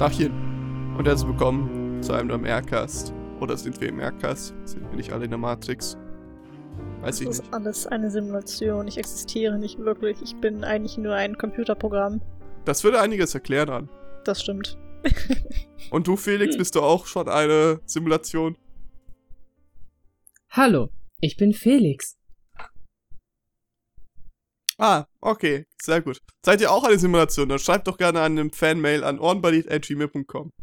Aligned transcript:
Dachchen. 0.00 0.96
Und 0.96 1.06
herzlich 1.06 1.28
willkommen 1.28 2.02
zu 2.02 2.14
einem 2.14 2.28
neuen 2.28 2.46
Aircast. 2.46 3.12
Oder 3.38 3.58
sind 3.58 3.78
wir 3.82 3.90
im 3.90 4.00
Aircast? 4.00 4.54
Sind 4.64 4.88
wir 4.88 4.96
nicht 4.96 5.12
alle 5.12 5.24
in 5.26 5.30
der 5.30 5.38
Matrix? 5.38 5.98
Weiß 7.02 7.20
ich 7.20 7.26
Das 7.26 7.36
nicht. 7.40 7.48
ist 7.48 7.52
alles 7.54 7.86
eine 7.86 8.10
Simulation. 8.10 8.88
Ich 8.88 8.96
existiere 8.96 9.58
nicht 9.58 9.78
wirklich. 9.78 10.16
Ich 10.22 10.34
bin 10.36 10.64
eigentlich 10.64 10.96
nur 10.96 11.12
ein 11.14 11.36
Computerprogramm. 11.36 12.22
Das 12.64 12.82
würde 12.82 12.98
einiges 12.98 13.34
erklären 13.34 13.68
an. 13.68 13.88
Das 14.24 14.40
stimmt. 14.40 14.78
Und 15.90 16.06
du, 16.06 16.16
Felix, 16.16 16.56
bist 16.56 16.76
du 16.76 16.80
auch 16.80 17.04
schon 17.04 17.28
eine 17.28 17.82
Simulation? 17.84 18.56
Hallo, 20.48 20.88
ich 21.20 21.36
bin 21.36 21.52
Felix. 21.52 22.16
Ah, 24.82 25.06
okay, 25.20 25.66
sehr 25.82 26.00
gut. 26.00 26.22
Seid 26.42 26.62
ihr 26.62 26.72
auch 26.72 26.84
eine 26.84 26.98
Simulation? 26.98 27.50
Dann 27.50 27.58
schreibt 27.58 27.86
doch 27.86 27.98
gerne 27.98 28.22
eine 28.22 28.48
Fanmail 28.50 29.04
an 29.04 29.18
ornbuddy.gmail.com. 29.18 30.52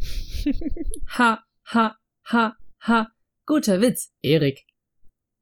Ha, 1.18 1.44
ha, 1.66 1.96
ha, 2.26 2.58
ha. 2.82 3.08
Guter 3.45 3.80
Witz, 3.80 4.12
Erik. 4.23 4.66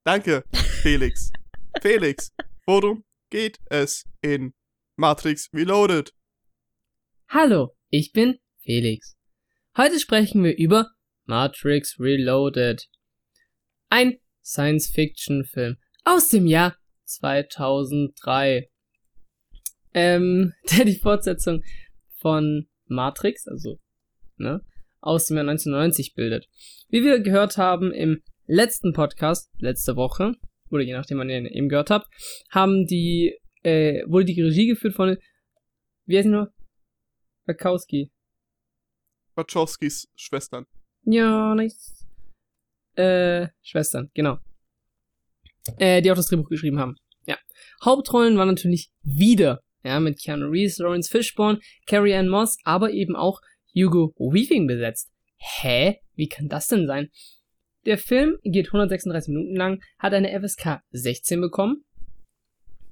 Danke, 0.04 0.44
Felix. 0.54 1.32
Felix, 1.82 2.34
worum 2.66 3.06
geht 3.30 3.60
es 3.70 4.04
in 4.22 4.54
Matrix 4.98 5.50
Reloaded? 5.54 6.14
Hallo, 7.30 7.76
ich 7.90 8.12
bin 8.12 8.40
Felix. 8.60 9.16
Heute 9.78 10.00
sprechen 10.00 10.44
wir 10.44 10.58
über 10.58 10.92
Matrix 11.26 11.98
Reloaded. 12.00 12.88
Ein 13.90 14.20
Science-Fiction-Film 14.44 15.78
aus 16.04 16.28
dem 16.28 16.46
Jahr 16.46 16.76
2003. 17.06 18.70
Ähm, 19.94 20.54
der 20.72 20.86
die 20.86 20.98
Fortsetzung 20.98 21.64
von 22.18 22.68
Matrix, 22.88 23.48
also, 23.48 23.80
ne, 24.38 24.62
aus 25.00 25.28
dem 25.28 25.38
Jahr 25.38 25.48
1990 25.48 26.16
bildet. 26.16 26.50
Wie 26.90 27.04
wir 27.04 27.20
gehört 27.20 27.58
haben 27.58 27.92
im 27.92 28.22
letzten 28.48 28.94
Podcast, 28.94 29.50
letzte 29.60 29.96
Woche, 29.96 30.34
oder 30.70 30.84
je 30.84 30.94
nachdem, 30.94 31.20
wann 31.20 31.30
ihr 31.30 31.38
ihn 31.38 31.46
eben 31.46 31.70
gehört 31.70 31.90
habt, 31.90 32.08
haben 32.50 32.86
die, 32.86 33.40
äh, 33.64 34.04
wurde 34.08 34.26
die 34.26 34.42
Regie 34.42 34.68
geführt 34.68 34.96
von, 34.96 35.18
wie 36.06 36.18
heißt 36.18 36.26
die 36.26 36.32
nur? 36.32 36.54
Wachowski. 37.46 38.12
Wachowskis 39.36 40.12
Schwestern. 40.16 40.66
Ja, 41.04 41.54
nice. 41.54 42.06
Äh, 42.96 43.50
Schwestern, 43.62 44.10
genau. 44.14 44.40
Äh, 45.78 46.02
die 46.02 46.12
auch 46.12 46.16
das 46.16 46.28
Drehbuch 46.28 46.50
geschrieben 46.50 46.80
haben. 46.80 46.96
Ja. 47.26 47.38
Hauptrollen 47.84 48.38
waren 48.38 48.50
natürlich 48.50 48.90
wieder, 49.04 49.62
ja, 49.84 50.00
mit 50.00 50.22
Keanu 50.22 50.48
Reeves, 50.48 50.78
Lawrence 50.78 51.10
Fishburne, 51.10 51.60
Carrie 51.88 52.14
Ann 52.14 52.30
Moss, 52.30 52.58
aber 52.64 52.92
eben 52.92 53.16
auch 53.16 53.40
Hugo 53.76 54.14
Weaving 54.18 54.68
besetzt. 54.68 55.12
Hä? 55.38 56.00
Wie 56.16 56.28
kann 56.28 56.48
das 56.48 56.68
denn 56.68 56.88
sein? 56.88 57.10
Der 57.86 57.98
Film 57.98 58.38
geht 58.44 58.68
136 58.68 59.34
Minuten 59.34 59.56
lang, 59.56 59.82
hat 60.00 60.14
eine 60.14 60.40
FSK 60.40 60.82
16 60.92 61.42
bekommen. 61.42 61.84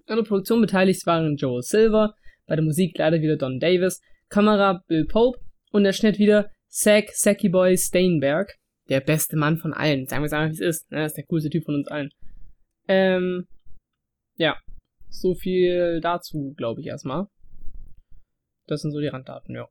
An 0.05 0.17
der 0.17 0.23
Produktion 0.23 0.61
beteiligt 0.61 1.05
waren 1.05 1.35
Joel 1.37 1.63
Silver, 1.63 2.13
bei 2.45 2.55
der 2.55 2.65
Musik 2.65 2.97
leider 2.97 3.21
wieder 3.21 3.37
Don 3.37 3.59
Davis, 3.59 4.01
Kamera 4.29 4.83
Bill 4.87 5.05
Pope 5.05 5.39
und 5.71 5.83
der 5.83 5.93
Schnitt 5.93 6.19
wieder 6.19 6.51
Zack 6.67 7.09
Sacky 7.13 7.49
Boy 7.49 7.77
Steinberg. 7.77 8.53
Der 8.89 8.99
beste 8.99 9.37
Mann 9.37 9.57
von 9.57 9.73
allen. 9.73 10.07
Sagen 10.07 10.23
wir 10.23 10.27
es 10.27 10.33
einfach, 10.33 10.49
wie 10.49 10.63
es 10.63 10.77
ist. 10.77 10.91
Ne? 10.91 10.97
Das 10.99 11.11
ist 11.11 11.17
der 11.17 11.25
coolste 11.25 11.49
Typ 11.49 11.63
von 11.63 11.75
uns 11.75 11.87
allen. 11.87 12.09
Ähm, 12.87 13.47
ja. 14.35 14.57
So 15.09 15.35
viel 15.35 16.01
dazu, 16.01 16.53
glaube 16.57 16.81
ich, 16.81 16.87
erstmal. 16.87 17.27
Das 18.67 18.81
sind 18.81 18.91
so 18.91 18.99
die 18.99 19.07
Randdaten, 19.07 19.55
ja. 19.55 19.67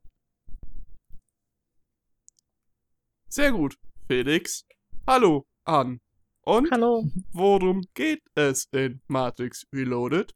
Sehr 3.29 3.53
gut, 3.53 3.77
Felix. 4.09 4.65
Hallo 5.07 5.47
an. 5.65 6.01
Und 6.45 6.71
Hallo. 6.71 7.05
worum 7.33 7.83
geht 7.95 8.23
es 8.35 8.67
in 8.73 9.01
Matrix 9.07 9.65
Reloaded? 9.73 10.33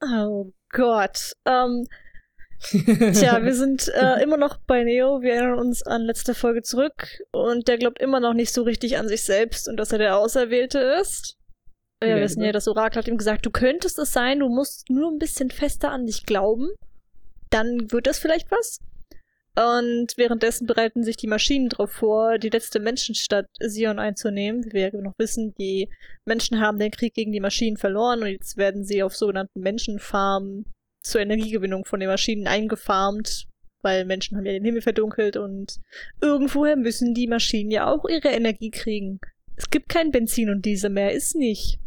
Oh 0.00 0.52
Gott. 0.70 1.32
Ähm, 1.44 1.86
tja, 2.60 3.42
wir 3.44 3.54
sind 3.54 3.88
äh, 3.88 4.22
immer 4.22 4.36
noch 4.36 4.58
bei 4.66 4.84
Neo. 4.84 5.20
Wir 5.20 5.34
erinnern 5.34 5.58
uns 5.58 5.82
an 5.82 6.02
letzte 6.02 6.34
Folge 6.34 6.62
zurück. 6.62 7.22
Und 7.32 7.68
der 7.68 7.78
glaubt 7.78 8.00
immer 8.00 8.20
noch 8.20 8.34
nicht 8.34 8.52
so 8.52 8.62
richtig 8.62 8.98
an 8.98 9.08
sich 9.08 9.24
selbst 9.24 9.68
und 9.68 9.76
dass 9.76 9.92
er 9.92 9.98
der 9.98 10.16
Auserwählte 10.16 10.78
ist. 11.00 11.38
Wir 12.02 12.16
Ja, 12.16 12.22
wissen 12.22 12.42
ja, 12.42 12.52
das 12.52 12.68
Orakel 12.68 12.98
hat 12.98 13.08
ihm 13.08 13.18
gesagt, 13.18 13.46
du 13.46 13.50
könntest 13.50 13.98
es 13.98 14.12
sein, 14.12 14.40
du 14.40 14.48
musst 14.48 14.90
nur 14.90 15.10
ein 15.10 15.18
bisschen 15.18 15.50
fester 15.50 15.90
an 15.90 16.06
dich 16.06 16.24
glauben. 16.26 16.68
Dann 17.50 17.90
wird 17.90 18.06
das 18.06 18.18
vielleicht 18.18 18.50
was. 18.50 18.78
Und 19.54 20.14
währenddessen 20.16 20.66
bereiten 20.66 21.04
sich 21.04 21.16
die 21.18 21.26
Maschinen 21.26 21.68
darauf 21.68 21.90
vor, 21.90 22.38
die 22.38 22.48
letzte 22.48 22.80
Menschenstadt 22.80 23.46
Sion 23.60 23.98
einzunehmen. 23.98 24.64
Wie 24.64 24.72
wir 24.72 24.90
ja 24.92 25.00
noch 25.00 25.18
wissen, 25.18 25.52
die 25.58 25.90
Menschen 26.24 26.60
haben 26.60 26.78
den 26.78 26.90
Krieg 26.90 27.12
gegen 27.12 27.32
die 27.32 27.40
Maschinen 27.40 27.76
verloren 27.76 28.22
und 28.22 28.28
jetzt 28.28 28.56
werden 28.56 28.84
sie 28.84 29.02
auf 29.02 29.14
sogenannten 29.14 29.60
Menschenfarmen 29.60 30.64
zur 31.02 31.20
Energiegewinnung 31.20 31.84
von 31.84 32.00
den 32.00 32.08
Maschinen 32.08 32.46
eingefarmt, 32.46 33.46
weil 33.82 34.06
Menschen 34.06 34.38
haben 34.38 34.46
ja 34.46 34.52
den 34.52 34.64
Himmel 34.64 34.80
verdunkelt 34.80 35.36
und 35.36 35.80
irgendwoher 36.22 36.76
müssen 36.76 37.12
die 37.12 37.26
Maschinen 37.26 37.70
ja 37.70 37.92
auch 37.92 38.08
ihre 38.08 38.28
Energie 38.28 38.70
kriegen. 38.70 39.20
Es 39.56 39.68
gibt 39.68 39.90
kein 39.90 40.12
Benzin 40.12 40.48
und 40.48 40.64
Diesel 40.64 40.88
mehr, 40.88 41.12
ist 41.12 41.34
nicht. 41.34 41.78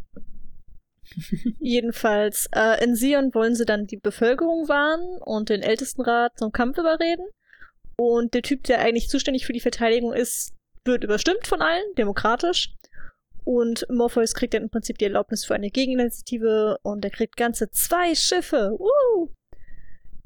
Jedenfalls, 1.59 2.47
äh, 2.53 2.83
in 2.83 2.95
Sion 2.95 3.33
wollen 3.33 3.55
sie 3.55 3.65
dann 3.65 3.87
die 3.87 3.97
Bevölkerung 3.97 4.67
warnen 4.67 5.17
und 5.21 5.49
den 5.49 5.61
Ältestenrat 5.61 6.37
zum 6.37 6.51
Kampf 6.51 6.77
überreden. 6.77 7.25
Und 7.97 8.33
der 8.33 8.41
Typ, 8.41 8.63
der 8.63 8.79
eigentlich 8.79 9.09
zuständig 9.09 9.45
für 9.45 9.53
die 9.53 9.61
Verteidigung 9.61 10.13
ist, 10.13 10.53
wird 10.85 11.03
überstimmt 11.03 11.47
von 11.47 11.61
allen, 11.61 11.83
demokratisch. 11.97 12.75
Und 13.43 13.85
Morpheus 13.89 14.33
kriegt 14.33 14.53
dann 14.53 14.63
im 14.63 14.69
Prinzip 14.69 14.97
die 14.97 15.05
Erlaubnis 15.05 15.45
für 15.45 15.55
eine 15.55 15.69
Gegeninitiative 15.69 16.77
und 16.81 17.05
er 17.05 17.11
kriegt 17.11 17.37
ganze 17.37 17.69
zwei 17.69 18.15
Schiffe. 18.15 18.75
Woo! 18.77 19.29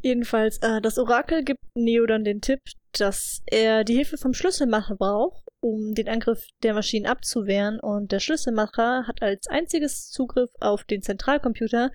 Jedenfalls, 0.01 0.57
äh, 0.59 0.81
das 0.81 0.97
Orakel 0.97 1.43
gibt 1.43 1.59
Neo 1.75 2.05
dann 2.05 2.23
den 2.23 2.39
Tipp, 2.39 2.61
dass 2.93 3.41
er 3.45 3.83
die 3.83 3.95
Hilfe 3.95 4.17
vom 4.17 4.33
Schlüsselmacher 4.33 4.95
braucht, 4.95 5.43
um 5.61 5.93
den 5.93 6.07
Angriff 6.07 6.45
der 6.63 6.73
Maschinen 6.73 7.05
abzuwehren. 7.05 7.79
Und 7.79 8.11
der 8.11 8.19
Schlüsselmacher 8.19 9.07
hat 9.07 9.21
als 9.21 9.47
einziges 9.47 10.09
Zugriff 10.09 10.51
auf 10.59 10.83
den 10.83 11.01
Zentralcomputer. 11.01 11.91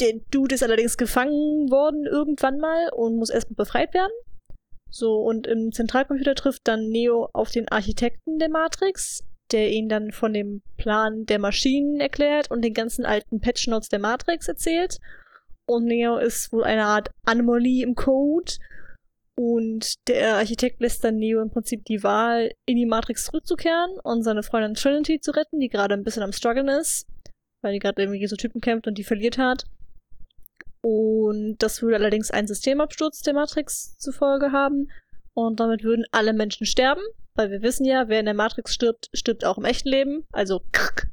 Der 0.00 0.14
Dude 0.30 0.54
ist 0.54 0.62
allerdings 0.62 0.96
gefangen 0.96 1.70
worden 1.70 2.06
irgendwann 2.06 2.58
mal 2.58 2.90
und 2.94 3.16
muss 3.16 3.30
erstmal 3.30 3.56
befreit 3.56 3.94
werden. 3.94 4.12
So, 4.90 5.16
und 5.16 5.46
im 5.46 5.72
Zentralcomputer 5.72 6.34
trifft 6.34 6.66
dann 6.66 6.88
Neo 6.88 7.28
auf 7.32 7.50
den 7.50 7.68
Architekten 7.68 8.38
der 8.38 8.48
Matrix, 8.48 9.24
der 9.52 9.70
ihn 9.70 9.88
dann 9.88 10.12
von 10.12 10.32
dem 10.32 10.62
Plan 10.76 11.24
der 11.26 11.38
Maschinen 11.38 12.00
erklärt 12.00 12.50
und 12.50 12.62
den 12.62 12.74
ganzen 12.74 13.04
alten 13.04 13.40
Patchnotes 13.40 13.88
der 13.88 13.98
Matrix 13.98 14.48
erzählt. 14.48 14.98
Und 15.66 15.84
Neo 15.84 16.16
ist 16.16 16.52
wohl 16.52 16.64
eine 16.64 16.86
Art 16.86 17.10
Anomalie 17.26 17.84
im 17.84 17.94
Code. 17.94 18.52
Und 19.38 20.08
der 20.08 20.34
Architekt 20.34 20.80
lässt 20.80 21.04
dann 21.04 21.14
Neo 21.14 21.40
im 21.40 21.50
Prinzip 21.50 21.84
die 21.84 22.02
Wahl, 22.02 22.50
in 22.66 22.76
die 22.76 22.86
Matrix 22.86 23.26
zurückzukehren 23.26 23.92
und 24.02 24.24
seine 24.24 24.42
Freundin 24.42 24.74
Trinity 24.74 25.20
zu 25.20 25.30
retten, 25.30 25.60
die 25.60 25.68
gerade 25.68 25.94
ein 25.94 26.02
bisschen 26.02 26.24
am 26.24 26.32
Struggeln 26.32 26.66
ist, 26.66 27.06
weil 27.62 27.72
die 27.72 27.78
gerade 27.78 28.02
irgendwie 28.02 28.26
so 28.26 28.34
Typen 28.34 28.60
kämpft 28.60 28.88
und 28.88 28.98
die 28.98 29.04
verliert 29.04 29.38
hat. 29.38 29.62
Und 30.80 31.58
das 31.58 31.80
würde 31.82 31.94
allerdings 31.94 32.32
einen 32.32 32.48
Systemabsturz 32.48 33.22
der 33.22 33.34
Matrix 33.34 33.96
zur 33.98 34.12
Folge 34.12 34.50
haben. 34.50 34.90
Und 35.34 35.60
damit 35.60 35.84
würden 35.84 36.04
alle 36.10 36.32
Menschen 36.32 36.66
sterben, 36.66 37.02
weil 37.36 37.52
wir 37.52 37.62
wissen 37.62 37.84
ja, 37.84 38.08
wer 38.08 38.18
in 38.18 38.26
der 38.26 38.34
Matrix 38.34 38.74
stirbt, 38.74 39.08
stirbt 39.14 39.44
auch 39.44 39.56
im 39.56 39.64
echten 39.64 39.88
Leben. 39.88 40.26
Also 40.32 40.62
krrk. 40.72 41.12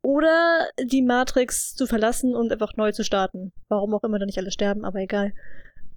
Oder 0.00 0.66
die 0.82 1.02
Matrix 1.02 1.74
zu 1.74 1.86
verlassen 1.86 2.34
und 2.34 2.50
einfach 2.50 2.74
neu 2.76 2.92
zu 2.92 3.04
starten. 3.04 3.52
Warum 3.68 3.92
auch 3.92 4.02
immer 4.02 4.18
da 4.18 4.24
nicht 4.24 4.38
alle 4.38 4.50
sterben, 4.50 4.86
aber 4.86 5.00
egal. 5.00 5.34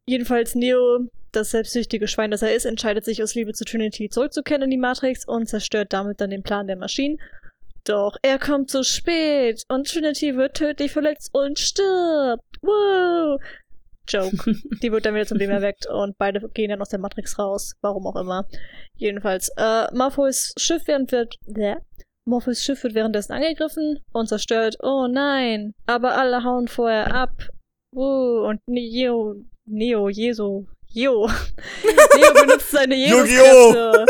Jedenfalls 0.06 0.56
Neo, 0.56 1.10
das 1.38 1.52
selbstsüchtige 1.52 2.08
Schwein, 2.08 2.32
das 2.32 2.42
er 2.42 2.54
ist, 2.54 2.66
entscheidet 2.66 3.06
sich 3.06 3.24
aus 3.24 3.36
Liebe 3.36 3.54
zu 3.54 3.64
Trinity 3.64 4.10
zurückzukehren 4.10 4.64
in 4.64 4.70
die 4.70 4.78
Matrix 4.78 5.26
und 5.26 5.48
zerstört 5.48 5.94
damit 5.94 6.20
dann 6.20 6.32
den 6.32 6.44
Plan 6.44 6.68
der 6.68 6.76
Maschinen. 6.76 7.18
Doch 7.86 8.18
er 8.22 8.40
kommt 8.40 8.70
zu 8.70 8.84
spät 8.84 9.64
und 9.70 9.88
Trinity 9.88 10.36
wird 10.36 10.56
tödlich 10.56 10.92
verletzt 10.92 11.30
und 11.34 11.58
stirbt. 11.58 12.44
Woo! 12.62 13.38
Joke. 14.10 14.36
Die 14.82 14.92
wird 14.92 15.06
dann 15.06 15.16
wieder 15.16 15.26
zum 15.26 15.38
Leben 15.38 15.52
erweckt 15.52 15.86
und 15.86 16.18
beide 16.18 16.48
gehen 16.50 16.70
dann 16.70 16.82
aus 16.82 16.90
der 16.90 17.00
Matrix 17.00 17.38
raus. 17.40 17.74
Warum 17.82 18.08
auch 18.08 18.16
immer. 18.16 18.46
Jedenfalls, 18.96 19.50
äh, 19.58 19.88
Morpheus 19.94 20.54
Schiff 20.58 20.84
während 20.86 21.12
wird. 21.12 21.36
Bäh. 21.46 21.76
Morpheus 22.26 22.62
Schiff 22.62 22.84
wird 22.84 22.94
währenddessen 22.94 23.34
angegriffen 23.34 24.00
und 24.12 24.28
zerstört. 24.28 24.78
Oh 24.82 25.08
nein. 25.10 25.74
Aber 25.86 26.18
alle 26.18 26.44
hauen 26.44 26.68
vorher 26.68 27.14
ab. 27.14 27.32
Woo. 27.92 28.48
Und 28.48 28.62
Neo. 28.68 29.36
Neo, 29.66 30.10
Jesu. 30.10 30.66
Jo. 30.98 31.28
Neo 32.16 32.34
benutzt 32.34 32.72
seine! 32.72 32.96
Jesus-Kräfte. 32.98 34.06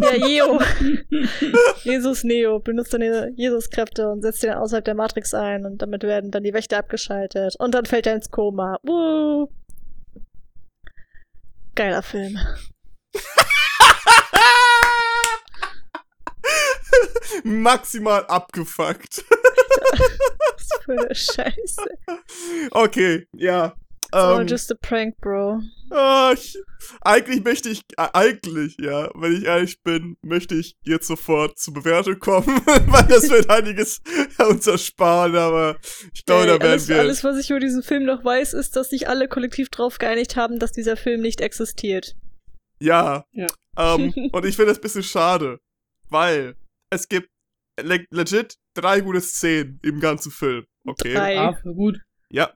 ja, 0.00 0.14
Jeo. 0.26 0.60
Jesus 1.84 2.24
Neo 2.24 2.58
benutzt 2.58 2.90
seine 2.90 3.30
Jesus-Kräfte 3.36 4.08
und 4.08 4.22
setzt 4.22 4.42
ihn 4.42 4.50
außerhalb 4.50 4.84
der 4.84 4.96
Matrix 4.96 5.32
ein 5.32 5.64
und 5.64 5.80
damit 5.80 6.02
werden 6.02 6.32
dann 6.32 6.42
die 6.42 6.52
Wächter 6.52 6.78
abgeschaltet. 6.78 7.54
Und 7.60 7.72
dann 7.72 7.86
fällt 7.86 8.08
er 8.08 8.16
ins 8.16 8.32
Koma. 8.32 8.80
Woo. 8.82 9.48
Geiler 11.76 12.02
Film. 12.02 12.36
Maximal 17.44 18.26
abgefuckt. 18.26 19.24
Was 19.28 20.68
für 20.84 20.92
eine 20.98 21.14
Scheiße. 21.14 21.86
Okay, 22.72 23.28
ja. 23.36 23.76
Oh, 24.12 24.38
Ähm, 24.40 24.46
just 24.46 24.70
a 24.72 24.74
prank, 24.74 25.16
bro. 25.20 25.60
ich, 26.32 26.58
eigentlich 27.02 27.44
möchte 27.44 27.68
ich, 27.68 27.82
äh, 27.98 28.08
eigentlich, 28.12 28.76
ja, 28.80 29.10
wenn 29.14 29.36
ich 29.36 29.44
ehrlich 29.44 29.82
bin, 29.82 30.16
möchte 30.22 30.54
ich 30.54 30.76
jetzt 30.82 31.06
sofort 31.06 31.58
zur 31.58 31.74
Bewertung 31.74 32.18
kommen, 32.18 32.46
weil 32.86 33.06
das 33.06 33.28
wird 33.28 33.50
einiges 33.50 34.00
uns 34.38 34.66
ersparen, 34.66 35.36
aber 35.36 35.76
ich 36.14 36.24
glaube, 36.24 36.46
da 36.46 36.52
werden 36.52 36.70
alles, 36.70 36.88
wir. 36.88 36.98
alles, 36.98 37.22
was 37.22 37.38
ich 37.38 37.50
über 37.50 37.60
diesen 37.60 37.82
Film 37.82 38.04
noch 38.04 38.24
weiß, 38.24 38.54
ist, 38.54 38.76
dass 38.76 38.90
sich 38.90 39.08
alle 39.08 39.28
kollektiv 39.28 39.68
drauf 39.68 39.98
geeinigt 39.98 40.36
haben, 40.36 40.58
dass 40.58 40.72
dieser 40.72 40.96
Film 40.96 41.20
nicht 41.20 41.40
existiert. 41.42 42.16
Ja. 42.80 43.26
Ja. 43.32 43.48
Ähm, 43.76 44.14
und 44.32 44.46
ich 44.46 44.56
finde 44.56 44.70
das 44.70 44.78
ein 44.78 44.82
bisschen 44.82 45.02
schade, 45.02 45.60
weil 46.08 46.56
es 46.90 47.08
gibt 47.08 47.28
le 47.78 48.06
legit 48.10 48.56
drei 48.74 49.00
gute 49.00 49.20
Szenen 49.20 49.80
im 49.82 50.00
ganzen 50.00 50.32
Film. 50.32 50.64
Okay. 50.86 51.12
Drei. 51.12 51.38
Ah, 51.38 51.60
gut. 51.62 52.00
Ja. 52.30 52.52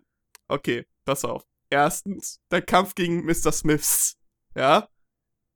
Okay, 0.49 0.85
pass 1.05 1.25
auf. 1.25 1.45
Erstens, 1.71 2.41
der 2.51 2.63
Kampf 2.63 2.95
gegen 2.95 3.25
Mr. 3.25 3.53
Smiths. 3.53 4.17
Ja. 4.55 4.89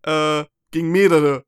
Äh, 0.03 0.45
gegen 0.71 0.91
mehrere. 0.91 1.45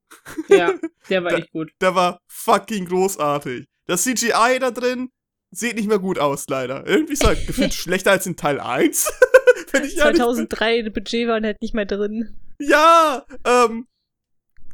Ja, 0.48 0.74
der 1.08 1.24
war 1.24 1.32
echt 1.32 1.50
gut. 1.52 1.70
Der 1.80 1.94
war 1.94 2.20
fucking 2.28 2.86
großartig. 2.86 3.66
Das 3.86 4.04
CGI 4.04 4.58
da 4.60 4.70
drin 4.70 5.10
sieht 5.50 5.76
nicht 5.76 5.88
mehr 5.88 5.98
gut 5.98 6.18
aus, 6.18 6.46
leider. 6.48 6.86
Irgendwie 6.86 7.14
ist 7.14 7.24
er 7.24 7.34
gefühlt 7.46 7.74
schlechter 7.74 8.12
als 8.12 8.26
in 8.26 8.36
Teil 8.36 8.60
1. 8.60 9.10
Wenn 9.72 9.84
ich 9.84 9.96
ehrlich 9.96 10.18
bin. 10.18 10.22
2003 10.22 10.90
Budget 10.90 11.28
waren 11.28 11.44
halt 11.44 11.60
nicht 11.60 11.74
mehr 11.74 11.86
drin. 11.86 12.38
Ja, 12.58 13.24
ähm, 13.44 13.86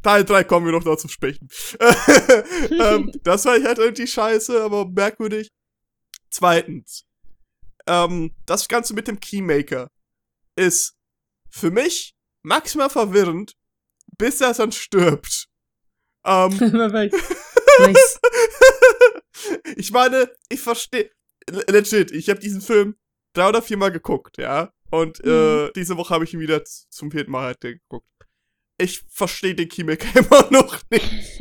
Teil 0.03 0.25
3 0.25 0.45
kommen 0.45 0.67
wir 0.67 0.73
noch 0.73 0.85
dazu 0.85 1.09
sprechen. 1.09 1.49
ähm, 2.79 3.13
das 3.23 3.45
war 3.45 3.63
halt 3.63 3.79
irgendwie 3.79 4.07
scheiße, 4.07 4.63
aber 4.63 4.87
merkwürdig. 4.87 5.51
Zweitens, 6.31 7.05
ähm, 7.87 8.35
das 8.47 8.69
Ganze 8.69 8.95
mit 8.95 9.09
dem 9.09 9.21
Keymaker 9.21 9.91
ist 10.57 10.95
für 11.51 11.71
mich 11.71 12.15
maximal 12.43 12.91
verwirrend, 12.91 13.55
bis 14.19 14.41
er 14.41 14.55
dann 14.55 14.73
stirbt. 14.73 15.49
Ähm, 16.25 16.57
nice. 17.81 18.21
ich 19.77 19.91
meine, 19.91 20.31
ich 20.49 20.61
verstehe, 20.61 21.11
legit, 21.69 22.11
ich 22.13 22.31
habe 22.31 22.41
diesen 22.41 22.61
Film 22.61 22.97
drei 23.35 23.49
oder 23.49 23.63
viermal 23.63 23.93
geguckt, 23.93 24.39
ja. 24.39 24.73
Und 24.91 25.25
äh, 25.25 25.73
diese 25.73 25.97
Woche 25.97 26.15
habe 26.15 26.25
ich 26.25 26.35
ihn 26.35 26.41
wieder 26.41 26.65
zum 26.65 27.11
vierten 27.11 27.33
Mal 27.33 27.47
halt 27.47 27.61
geguckt. 27.61 28.07
Ich 28.79 29.05
verstehe 29.09 29.55
den 29.55 29.69
Keymaker 29.69 30.09
immer 30.19 30.51
noch 30.51 30.81
nicht. 30.91 31.41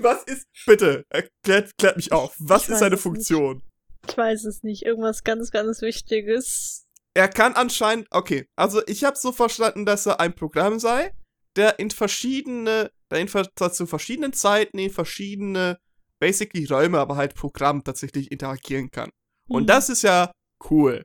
Was 0.00 0.24
ist, 0.24 0.46
bitte, 0.66 1.04
erklärt, 1.10 1.76
klärt 1.78 1.96
mich 1.96 2.10
auf. 2.12 2.34
Was 2.38 2.64
Ich 2.64 2.70
ist 2.70 2.80
seine 2.80 2.96
Funktion? 2.96 3.62
Ich 4.08 4.16
weiß 4.16 4.44
es 4.44 4.62
nicht. 4.62 4.82
Irgendwas 4.84 5.24
ganz, 5.24 5.50
ganz 5.50 5.82
Wichtiges. 5.82 6.86
Er 7.14 7.28
kann 7.28 7.54
anscheinend, 7.54 8.06
okay, 8.10 8.48
also 8.56 8.80
ich 8.86 9.04
habe 9.04 9.16
so 9.18 9.32
verstanden, 9.32 9.84
dass 9.84 10.06
er 10.06 10.20
ein 10.20 10.34
Programm 10.34 10.78
sei, 10.78 11.12
der 11.56 11.78
in 11.78 11.90
verschiedene, 11.90 12.90
der 13.10 13.20
in, 13.20 13.28
zu 13.28 13.86
verschiedenen 13.86 14.32
Zeiten 14.32 14.78
in 14.78 14.90
verschiedene, 14.90 15.78
basically 16.18 16.64
Räume, 16.64 16.98
aber 16.98 17.16
halt 17.16 17.34
Programm 17.34 17.84
tatsächlich 17.84 18.32
interagieren 18.32 18.90
kann. 18.90 19.10
Und 19.48 19.62
Hm. 19.62 19.66
das 19.66 19.88
ist 19.88 20.02
ja 20.02 20.32
cool. 20.70 21.04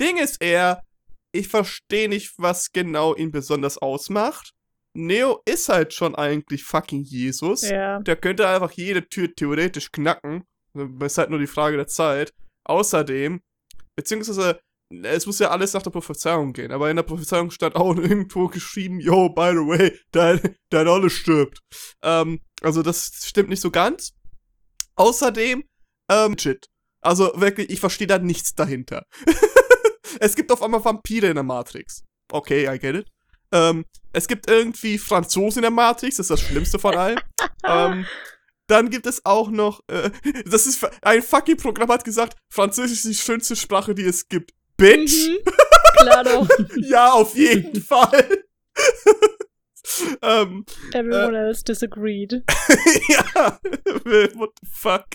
Ding 0.00 0.18
ist 0.18 0.40
eher, 0.40 0.82
ich 1.32 1.48
verstehe 1.48 2.08
nicht, 2.08 2.34
was 2.38 2.72
genau 2.72 3.14
ihn 3.14 3.32
besonders 3.32 3.78
ausmacht. 3.78 4.52
Neo 4.94 5.40
ist 5.46 5.68
halt 5.68 5.94
schon 5.94 6.14
eigentlich 6.14 6.64
fucking 6.64 7.02
Jesus. 7.02 7.62
Ja. 7.62 7.98
Der 8.00 8.16
könnte 8.16 8.46
einfach 8.46 8.72
jede 8.72 9.08
Tür 9.08 9.34
theoretisch 9.34 9.90
knacken. 9.90 10.44
Es 10.74 11.12
ist 11.12 11.18
halt 11.18 11.30
nur 11.30 11.38
die 11.38 11.46
Frage 11.46 11.76
der 11.76 11.86
Zeit. 11.86 12.32
Außerdem, 12.64 13.40
beziehungsweise, 13.96 14.60
es 15.02 15.26
muss 15.26 15.38
ja 15.38 15.50
alles 15.50 15.72
nach 15.72 15.82
der 15.82 15.90
Prophezeiung 15.90 16.52
gehen. 16.52 16.72
Aber 16.72 16.90
in 16.90 16.96
der 16.96 17.02
Prophezeiung 17.02 17.50
stand 17.50 17.76
auch 17.76 17.96
irgendwo 17.96 18.48
geschrieben, 18.48 19.00
yo, 19.00 19.28
by 19.28 19.50
the 19.52 19.66
way, 19.66 19.98
dein, 20.12 20.56
dein 20.70 20.88
Olle 20.88 21.10
stirbt. 21.10 21.60
Ähm, 22.02 22.40
also 22.62 22.82
das 22.82 23.10
stimmt 23.24 23.48
nicht 23.48 23.60
so 23.60 23.70
ganz. 23.70 24.12
Außerdem, 24.96 25.64
ähm, 26.10 26.38
shit. 26.38 26.66
Also 27.00 27.32
wirklich, 27.34 27.70
ich 27.70 27.80
verstehe 27.80 28.06
da 28.06 28.18
nichts 28.18 28.54
dahinter. 28.54 29.04
es 30.20 30.36
gibt 30.36 30.52
auf 30.52 30.62
einmal 30.62 30.84
Vampire 30.84 31.28
in 31.28 31.34
der 31.34 31.42
Matrix. 31.42 32.04
Okay, 32.30 32.72
I 32.72 32.78
get 32.78 32.94
it. 32.94 33.08
Ähm, 33.52 33.84
es 34.12 34.28
gibt 34.28 34.48
irgendwie 34.48 34.98
Franzosen 34.98 35.58
in 35.58 35.62
der 35.62 35.70
Matrix, 35.70 36.16
das 36.16 36.24
ist 36.24 36.30
das 36.30 36.40
Schlimmste 36.40 36.78
von 36.78 36.94
allen. 36.94 37.20
ähm, 37.64 38.06
dann 38.66 38.90
gibt 38.90 39.06
es 39.06 39.24
auch 39.24 39.50
noch, 39.50 39.82
äh, 39.88 40.10
das 40.46 40.66
ist, 40.66 40.86
ein 41.02 41.22
fucking 41.22 41.56
Programm 41.56 41.90
hat 41.90 42.04
gesagt, 42.04 42.36
Französisch 42.48 43.04
ist 43.04 43.08
die 43.08 43.14
schönste 43.14 43.56
Sprache, 43.56 43.94
die 43.94 44.04
es 44.04 44.28
gibt. 44.28 44.52
Bitch! 44.76 45.28
Mhm. 45.28 45.38
Klar 45.96 46.24
doch. 46.24 46.48
Ja, 46.76 47.12
auf 47.12 47.36
jeden 47.36 47.82
Fall. 47.82 48.44
ähm, 50.22 50.64
Everyone 50.92 51.36
else 51.36 51.62
disagreed. 51.62 52.42
ja, 53.08 53.60
what 54.34 54.50
the 54.60 54.68
fuck. 54.72 55.06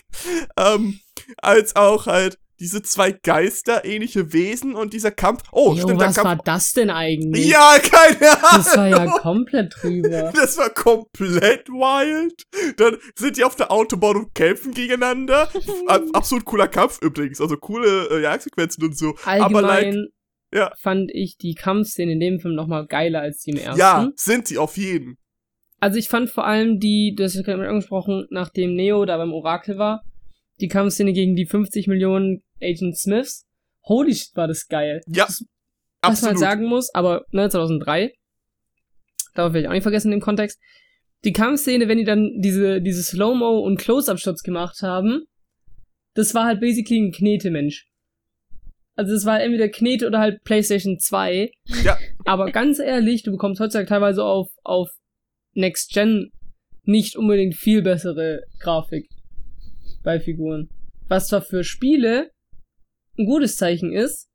Ähm, 0.57 0.99
als 1.37 1.75
auch 1.75 2.05
halt 2.05 2.37
diese 2.59 2.81
zwei 2.81 3.11
Geister-ähnliche 3.11 4.33
Wesen 4.33 4.75
und 4.75 4.93
dieser 4.93 5.11
Kampf. 5.11 5.43
Oh, 5.51 5.73
Jo, 5.73 5.83
stimmt, 5.83 6.01
der 6.01 6.07
was 6.09 6.15
Kampf. 6.15 6.25
war 6.27 6.37
das 6.43 6.73
denn 6.73 6.89
eigentlich? 6.89 7.47
ja, 7.47 7.77
keine 7.81 8.31
Ahnung. 8.31 8.63
Das 8.65 8.77
war 8.77 8.87
ja 8.87 9.05
komplett 9.19 9.73
drüber. 9.81 10.31
Das 10.35 10.57
war 10.57 10.69
komplett 10.69 11.67
wild. 11.69 12.43
Dann 12.77 12.97
sind 13.15 13.37
die 13.37 13.43
auf 13.43 13.55
der 13.55 13.71
Autobahn 13.71 14.15
und 14.17 14.33
kämpfen 14.35 14.73
gegeneinander. 14.73 15.49
Ab- 15.87 16.03
Absolut 16.13 16.45
cooler 16.45 16.67
Kampf 16.67 16.99
übrigens. 17.01 17.39
Also 17.41 17.57
coole 17.57 18.07
äh, 18.09 18.21
Jagdsequenzen 18.21 18.83
und 18.83 18.97
so. 18.97 19.15
Aber 19.25 19.61
like, 19.61 19.85
Allgemein 19.85 20.07
ja. 20.53 20.71
fand 20.79 21.11
ich 21.13 21.37
die 21.37 21.53
Kampfszene 21.55 22.13
in 22.13 22.19
dem 22.19 22.39
Film 22.39 22.55
nochmal 22.55 22.85
geiler 22.87 23.21
als 23.21 23.39
die 23.41 23.51
im 23.51 23.57
ersten. 23.57 23.79
ja, 23.79 24.09
sind 24.15 24.47
sie 24.47 24.57
auf 24.57 24.77
jeden. 24.77 25.17
Also 25.79 25.97
ich 25.99 26.09
fand 26.09 26.29
vor 26.31 26.45
allem 26.45 26.79
die, 26.79 27.15
hast 27.19 27.35
ja 27.35 27.43
gerade 27.43 27.67
angesprochen, 27.67 28.25
nachdem 28.31 28.73
Neo 28.73 29.05
da 29.05 29.17
beim 29.17 29.31
Orakel 29.33 29.77
war, 29.77 30.03
die 30.59 30.67
Kampfszene 30.67 31.13
gegen 31.13 31.35
die 31.35 31.45
50 31.45 31.87
Millionen 31.87 32.43
Agent 32.61 32.97
Smiths. 32.97 33.45
Holy 33.83 34.13
shit, 34.15 34.35
war 34.35 34.47
das 34.47 34.67
geil. 34.67 35.01
Ja, 35.07 35.25
Das- 35.25 35.43
Was 36.01 36.21
man 36.21 36.29
halt 36.31 36.39
sagen 36.39 36.65
muss, 36.65 36.93
aber 36.93 37.25
ne, 37.31 37.49
2003, 37.49 38.13
darf 39.33 39.53
ich 39.55 39.67
auch 39.67 39.71
nicht 39.71 39.83
vergessen 39.83 40.11
in 40.11 40.19
dem 40.19 40.23
Kontext, 40.23 40.59
die 41.23 41.33
Kampfszene, 41.33 41.87
wenn 41.87 41.97
die 41.97 42.03
dann 42.03 42.31
diese, 42.39 42.81
diese 42.81 43.03
Slow-Mo 43.03 43.59
und 43.59 43.77
Close-Up-Shots 43.79 44.43
gemacht 44.43 44.81
haben, 44.81 45.23
das 46.13 46.33
war 46.33 46.45
halt 46.45 46.59
basically 46.61 46.99
ein 46.99 47.11
Knete-Mensch. 47.11 47.85
Also 48.95 49.13
das 49.13 49.25
war 49.25 49.41
entweder 49.41 49.69
Knete 49.69 50.07
oder 50.07 50.19
halt 50.19 50.43
PlayStation 50.43 50.97
2. 50.99 51.51
Ja. 51.83 51.97
Aber 52.25 52.51
ganz 52.51 52.79
ehrlich, 52.79 53.21
du 53.23 53.31
bekommst 53.31 53.59
heutzutage 53.59 53.87
teilweise 53.87 54.23
auf, 54.23 54.47
auf 54.63 54.89
Next 55.53 55.91
Gen 55.93 56.31
nicht 56.83 57.15
unbedingt 57.15 57.55
viel 57.55 57.81
bessere 57.83 58.41
Grafik 58.59 59.07
bei 60.07 60.21
Figuren. 60.21 60.69
Was 61.09 61.27
zwar 61.27 61.41
für 61.41 61.65
Spiele 61.65 62.31
ein 63.17 63.25
gutes 63.25 63.57
Zeichen 63.57 63.91
ist, 63.91 64.29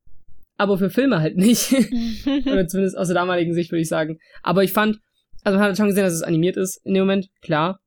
aber 0.58 0.76
für 0.76 0.90
Filme 0.90 1.20
halt 1.20 1.38
nicht. 1.38 1.72
Oder 2.46 2.66
zumindest 2.68 2.98
aus 2.98 3.08
der 3.08 3.14
damaligen 3.14 3.54
Sicht 3.54 3.72
würde 3.72 3.80
ich 3.80 3.88
sagen. 3.88 4.18
Aber 4.42 4.62
ich 4.64 4.72
fand, 4.72 4.98
also 5.44 5.58
man 5.58 5.66
hat 5.68 5.76
schon 5.78 5.86
gesehen, 5.88 6.04
dass 6.04 6.12
es 6.12 6.22
animiert 6.22 6.58
ist 6.58 6.76
in 6.84 6.92
dem 6.92 7.04
Moment, 7.04 7.28
klar. 7.40 7.80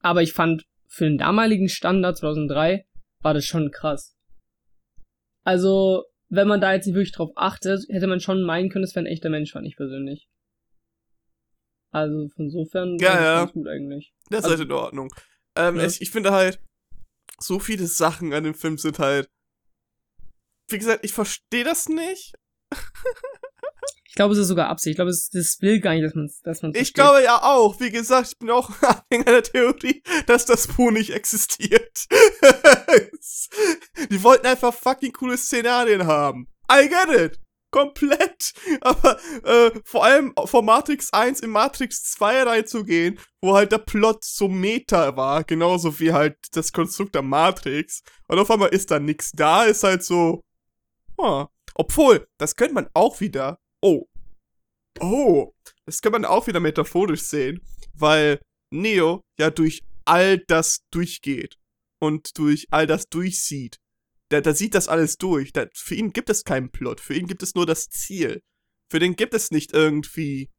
Aber 0.00 0.22
ich 0.22 0.32
fand, 0.32 0.64
für 0.88 1.04
den 1.04 1.18
damaligen 1.18 1.68
Standard 1.68 2.16
2003 2.18 2.84
war 3.20 3.32
das 3.32 3.44
schon 3.44 3.70
krass. 3.70 4.16
Also, 5.44 6.02
wenn 6.28 6.48
man 6.48 6.60
da 6.60 6.72
jetzt 6.74 6.86
nicht 6.86 6.96
wirklich 6.96 7.12
drauf 7.12 7.30
achtet, 7.36 7.84
hätte 7.88 8.08
man 8.08 8.18
schon 8.18 8.42
meinen 8.42 8.70
können, 8.70 8.82
es 8.84 8.96
wäre 8.96 9.04
ein 9.06 9.12
echter 9.12 9.30
Mensch, 9.30 9.52
fand 9.52 9.68
ich 9.68 9.76
persönlich. 9.76 10.26
Also, 11.92 12.26
von 12.34 12.46
insofern 12.46 12.96
Ja, 12.98 13.14
ja. 13.14 13.38
ganz 13.42 13.52
gut 13.52 13.68
eigentlich. 13.68 14.12
Das 14.30 14.40
ist 14.40 14.44
Also- 14.46 14.58
halt 14.58 14.68
in 14.68 14.72
Ordnung. 14.72 15.14
Ähm, 15.56 15.76
Ja. 15.76 15.86
ich, 15.86 16.00
ich 16.02 16.10
finde 16.10 16.32
halt, 16.32 16.60
so 17.38 17.58
viele 17.58 17.86
Sachen 17.86 18.32
an 18.32 18.44
dem 18.44 18.54
Film 18.54 18.78
sind 18.78 18.98
halt. 18.98 19.28
Wie 20.68 20.78
gesagt, 20.78 21.04
ich 21.04 21.12
verstehe 21.12 21.64
das 21.64 21.88
nicht. 21.88 22.34
Ich 24.08 24.14
glaube, 24.14 24.32
es 24.32 24.38
ist 24.40 24.48
sogar 24.48 24.68
Absicht. 24.68 24.92
Ich 24.92 24.96
glaube, 24.96 25.10
es, 25.10 25.28
das 25.30 25.58
will 25.60 25.78
gar 25.80 25.92
nicht, 25.92 26.04
dass 26.04 26.14
man 26.14 26.30
dass 26.42 26.62
man's 26.62 26.74
Ich 26.74 26.78
versteht. 26.88 26.94
glaube 26.94 27.22
ja 27.22 27.42
auch. 27.42 27.78
Wie 27.80 27.90
gesagt, 27.90 28.28
ich 28.32 28.38
bin 28.38 28.50
auch 28.50 28.70
Anhänger 28.82 29.32
der 29.32 29.42
Theorie, 29.42 30.02
dass 30.26 30.46
das 30.46 30.66
Buch 30.68 30.90
nicht 30.90 31.10
existiert. 31.10 32.06
Die 34.10 34.22
wollten 34.22 34.46
einfach 34.46 34.72
fucking 34.74 35.12
coole 35.12 35.36
Szenarien 35.36 36.06
haben. 36.06 36.48
I 36.72 36.88
get 36.88 37.08
it. 37.14 37.40
Komplett. 37.76 38.54
Aber 38.80 39.18
äh, 39.44 39.70
vor 39.84 40.02
allem 40.02 40.32
von 40.46 40.64
Matrix 40.64 41.12
1 41.12 41.40
in 41.40 41.50
Matrix 41.50 42.04
2 42.04 42.44
reinzugehen, 42.44 43.18
wo 43.42 43.54
halt 43.54 43.70
der 43.70 43.78
Plot 43.78 44.24
so 44.24 44.48
meta 44.48 45.14
war, 45.14 45.44
genauso 45.44 46.00
wie 46.00 46.10
halt 46.10 46.38
das 46.52 46.72
Konstrukt 46.72 47.14
der 47.14 47.20
Matrix. 47.20 48.02
Und 48.28 48.38
auf 48.38 48.50
einmal 48.50 48.70
ist 48.70 48.90
da 48.90 48.98
nix 48.98 49.30
da, 49.32 49.64
ist 49.64 49.84
halt 49.84 50.02
so. 50.02 50.42
Ah. 51.18 51.48
Obwohl, 51.74 52.26
das 52.38 52.56
könnte 52.56 52.72
man 52.72 52.88
auch 52.94 53.20
wieder. 53.20 53.58
Oh. 53.82 54.06
Oh. 54.98 55.52
Das 55.84 56.00
kann 56.00 56.12
man 56.12 56.24
auch 56.24 56.46
wieder 56.46 56.60
metaphorisch 56.60 57.24
sehen, 57.24 57.60
weil 57.92 58.40
Neo 58.72 59.20
ja 59.38 59.50
durch 59.50 59.82
all 60.06 60.38
das 60.38 60.78
durchgeht 60.90 61.58
und 62.00 62.38
durch 62.38 62.68
all 62.70 62.86
das 62.86 63.04
durchsieht. 63.10 63.76
Da, 64.30 64.40
da 64.40 64.54
sieht 64.54 64.74
das 64.74 64.88
alles 64.88 65.16
durch. 65.18 65.52
Da, 65.52 65.66
für 65.74 65.94
ihn 65.94 66.12
gibt 66.12 66.30
es 66.30 66.44
keinen 66.44 66.70
Plot. 66.70 67.00
Für 67.00 67.14
ihn 67.14 67.26
gibt 67.26 67.42
es 67.42 67.54
nur 67.54 67.66
das 67.66 67.88
Ziel. 67.88 68.42
Für 68.90 68.98
den 68.98 69.16
gibt 69.16 69.34
es 69.34 69.50
nicht 69.50 69.72
irgendwie 69.72 70.50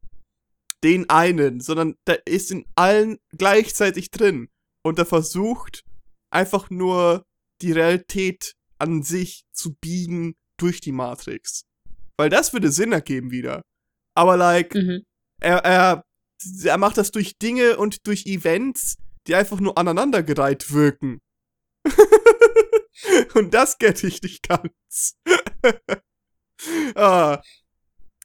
den 0.83 1.09
einen, 1.09 1.59
sondern 1.59 1.95
der 2.05 2.25
ist 2.27 2.51
in 2.51 2.65
allen 2.75 3.17
gleichzeitig 3.37 4.11
drin. 4.11 4.49
Und 4.83 4.99
er 4.99 5.05
versucht 5.05 5.81
einfach 6.29 6.69
nur 6.69 7.25
die 7.61 7.71
Realität 7.71 8.53
an 8.77 9.01
sich 9.03 9.43
zu 9.53 9.75
biegen 9.81 10.35
durch 10.57 10.79
die 10.81 10.91
Matrix. 10.91 11.63
Weil 12.17 12.29
das 12.29 12.53
würde 12.53 12.71
Sinn 12.71 12.91
ergeben 12.91 13.31
wieder. 13.31 13.61
Aber 14.15 14.37
like, 14.37 14.73
Mhm. 14.75 15.03
er, 15.41 15.57
er, 15.65 16.03
er 16.63 16.77
macht 16.77 16.97
das 16.97 17.11
durch 17.11 17.37
Dinge 17.37 17.77
und 17.77 18.05
durch 18.07 18.25
Events, 18.25 18.95
die 19.27 19.35
einfach 19.35 19.59
nur 19.59 19.77
aneinandergereiht 19.77 20.71
wirken. 20.71 21.19
und 23.33 23.53
das 23.53 23.77
get 23.77 24.03
ich 24.03 24.21
nicht 24.21 24.47
ganz. 24.47 25.17
ah, 26.95 27.41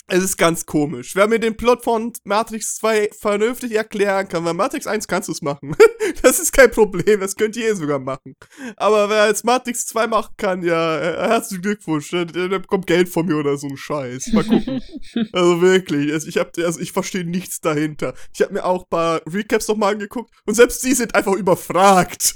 es 0.09 0.23
ist 0.23 0.37
ganz 0.37 0.67
komisch. 0.67 1.15
Wer 1.15 1.27
mir 1.27 1.39
den 1.39 1.57
Plot 1.57 1.85
von 1.85 2.13
Matrix 2.25 2.75
2 2.77 3.11
vernünftig 3.19 3.73
erklären 3.73 4.29
kann, 4.29 4.45
weil 4.45 4.53
Matrix 4.53 4.87
1 4.87 5.07
kannst 5.07 5.29
du 5.29 5.33
es 5.33 5.41
machen. 5.41 5.75
das 6.23 6.39
ist 6.39 6.53
kein 6.53 6.71
Problem, 6.71 7.21
das 7.21 7.37
könnt 7.37 7.57
ihr 7.57 7.75
sogar 7.77 7.99
machen. 7.99 8.35
Aber 8.77 9.09
wer 9.09 9.29
jetzt 9.29 9.45
Matrix 9.45 9.87
2 9.87 10.09
machen 10.09 10.35
kann, 10.37 10.63
ja, 10.63 10.99
äh, 10.99 11.29
herzlichen 11.29 11.63
Glückwunsch, 11.63 12.11
der, 12.11 12.27
der 12.27 12.59
bekommt 12.59 12.87
Geld 12.87 13.09
von 13.09 13.25
mir 13.25 13.37
oder 13.37 13.57
so 13.57 13.69
ein 13.69 13.77
Scheiß. 13.77 14.33
Mal 14.33 14.45
gucken. 14.45 14.83
Also 15.33 15.63
wirklich, 15.63 16.13
also 16.13 16.29
ich 16.29 16.37
hab, 16.37 16.59
also 16.59 16.81
ich 16.81 16.93
verstehe 16.93 17.25
nichts 17.25 17.61
dahinter. 17.61 18.15
Ich 18.35 18.43
habe 18.43 18.53
mir 18.53 18.65
auch 18.65 18.83
ein 18.83 18.91
paar 18.91 19.23
Recaps 19.27 19.69
nochmal 19.69 19.95
angeguckt 19.95 20.31
und 20.45 20.55
selbst 20.55 20.85
die 20.85 20.95
sind 20.95 21.15
einfach 21.15 21.33
überfragt. 21.33 22.35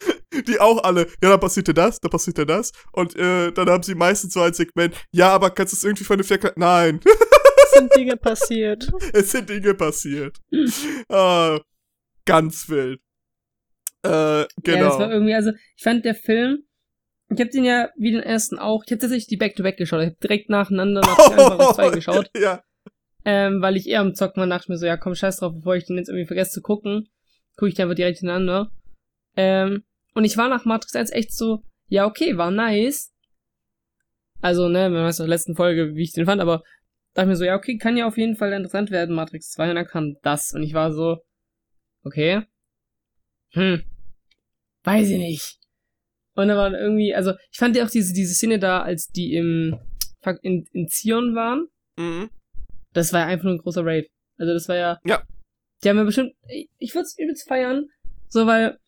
die 0.46 0.60
auch 0.60 0.82
alle, 0.84 1.06
ja, 1.22 1.30
da 1.30 1.36
passierte 1.36 1.74
das, 1.74 2.00
da 2.00 2.08
passierte 2.08 2.46
das 2.46 2.72
und 2.92 3.16
äh, 3.16 3.50
dann 3.52 3.68
haben 3.68 3.82
sie 3.82 3.94
meistens 3.94 4.34
so 4.34 4.40
ein 4.42 4.52
Segment, 4.52 4.94
ja, 5.10 5.30
aber 5.30 5.50
kannst 5.50 5.72
du 5.72 5.76
es 5.76 5.84
irgendwie 5.84 6.04
vernünftig 6.04 6.42
erklären? 6.44 6.54
Nein, 6.58 7.00
Es 7.64 7.72
sind 7.72 7.94
Dinge 7.96 8.16
passiert. 8.28 8.88
es 9.12 9.30
sind 9.30 9.48
Dinge 9.48 9.74
passiert. 9.74 10.38
ah, 11.08 11.58
ganz 12.24 12.68
wild. 12.68 13.00
Äh, 14.04 14.10
Ja, 14.10 14.46
das 14.64 14.64
war 14.64 14.98
genau. 14.98 15.10
irgendwie, 15.10 15.34
also 15.34 15.50
ich 15.76 15.82
fand 15.82 16.04
der 16.04 16.14
Film, 16.14 16.64
ich 17.30 17.40
habe 17.40 17.50
den 17.50 17.64
ja 17.64 17.90
wie 17.96 18.12
den 18.12 18.22
ersten 18.22 18.58
auch, 18.58 18.84
ich 18.86 18.92
habe 18.92 19.00
tatsächlich 19.00 19.26
die 19.26 19.36
Back-to-Back 19.36 19.76
geschaut, 19.76 20.00
ich 20.00 20.06
habe 20.06 20.16
direkt 20.22 20.48
nacheinander 20.48 21.00
1 21.02 21.36
Matrix 21.36 21.74
2 21.76 21.90
geschaut, 21.90 22.30
ja. 22.36 22.62
ähm, 23.24 23.60
weil 23.60 23.76
ich 23.76 23.88
eher 23.88 24.00
am 24.00 24.14
Zocken 24.14 24.40
war, 24.40 24.46
dachte 24.46 24.64
ich 24.64 24.68
mir 24.68 24.78
so, 24.78 24.86
ja 24.86 24.96
komm, 24.96 25.14
scheiß 25.14 25.38
drauf, 25.38 25.52
bevor 25.56 25.74
ich 25.76 25.84
den 25.84 25.96
jetzt 25.98 26.08
irgendwie 26.08 26.26
vergesse 26.26 26.52
zu 26.52 26.62
gucken, 26.62 27.08
gucke 27.56 27.68
ich 27.68 27.74
den 27.74 27.82
einfach 27.84 27.96
direkt 27.96 28.18
hintereinander. 28.18 28.70
Ähm, 29.36 29.84
und 30.18 30.24
ich 30.24 30.36
war 30.36 30.48
nach 30.48 30.64
Matrix 30.64 30.94
1 30.94 31.10
echt 31.12 31.32
so, 31.32 31.62
ja 31.88 32.04
okay, 32.06 32.36
war 32.36 32.50
nice. 32.50 33.12
Also, 34.40 34.68
ne, 34.68 34.90
man 34.90 35.04
weiß 35.04 35.20
in 35.20 35.24
der 35.24 35.34
letzten 35.34 35.56
Folge, 35.56 35.94
wie 35.94 36.02
ich 36.02 36.12
den 36.12 36.26
fand, 36.26 36.40
aber 36.40 36.62
dachte 37.14 37.28
mir 37.28 37.36
so, 37.36 37.44
ja 37.44 37.56
okay, 37.56 37.78
kann 37.78 37.96
ja 37.96 38.06
auf 38.06 38.18
jeden 38.18 38.36
Fall 38.36 38.52
interessant 38.52 38.90
werden, 38.90 39.14
Matrix 39.14 39.50
2, 39.52 39.70
und 39.70 39.76
dann 39.76 39.86
kam 39.86 40.16
das, 40.22 40.52
und 40.52 40.62
ich 40.62 40.74
war 40.74 40.92
so, 40.92 41.18
okay, 42.04 42.42
hm, 43.52 43.82
weiß 44.84 45.08
ich 45.08 45.18
nicht. 45.18 45.58
Und 46.34 46.48
da 46.48 46.56
waren 46.56 46.74
irgendwie, 46.74 47.14
also 47.14 47.32
ich 47.50 47.58
fand 47.58 47.74
ja 47.74 47.84
auch 47.84 47.90
diese, 47.90 48.12
diese 48.12 48.34
Szene 48.34 48.58
da, 48.58 48.82
als 48.82 49.08
die 49.08 49.34
im 49.34 49.78
in, 50.42 50.66
in 50.72 50.88
Zion 50.88 51.34
waren, 51.34 51.68
Mhm. 51.96 52.28
das 52.92 53.12
war 53.12 53.20
ja 53.20 53.26
einfach 53.26 53.44
nur 53.44 53.54
ein 53.54 53.58
großer 53.58 53.80
Rave. 53.80 54.06
Also 54.36 54.52
das 54.52 54.68
war 54.68 54.76
ja. 54.76 54.98
Ja. 55.04 55.22
Die 55.82 55.88
haben 55.88 55.96
ja 55.96 56.04
bestimmt, 56.04 56.34
ich 56.48 56.68
ich 56.78 56.94
würde 56.94 57.06
es 57.06 57.18
übelst 57.18 57.48
feiern, 57.48 57.88
so 58.28 58.46
weil, 58.46 58.78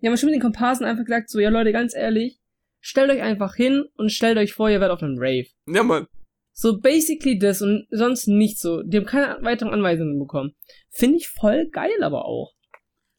die 0.00 0.06
haben 0.06 0.12
bestimmt 0.12 0.32
den 0.32 0.40
Komparsen 0.40 0.86
einfach 0.86 1.04
gesagt, 1.04 1.30
so, 1.30 1.38
ja 1.40 1.50
Leute, 1.50 1.72
ganz 1.72 1.94
ehrlich, 1.94 2.38
stellt 2.80 3.10
euch 3.10 3.22
einfach 3.22 3.54
hin 3.54 3.84
und 3.96 4.10
stellt 4.10 4.38
euch 4.38 4.52
vor, 4.52 4.70
ihr 4.70 4.80
werdet 4.80 4.94
auf 4.96 5.02
einem 5.02 5.16
Rave. 5.18 5.46
Ja, 5.66 5.82
Mann. 5.82 6.06
So 6.52 6.78
basically 6.80 7.38
das 7.38 7.62
und 7.62 7.86
sonst 7.90 8.26
nichts 8.26 8.60
so. 8.60 8.82
Die 8.82 8.96
haben 8.98 9.06
keine 9.06 9.38
weiteren 9.42 9.72
Anweisungen 9.72 10.18
bekommen. 10.18 10.52
Finde 10.90 11.16
ich 11.18 11.28
voll 11.28 11.68
geil 11.70 12.02
aber 12.02 12.24
auch. 12.26 12.52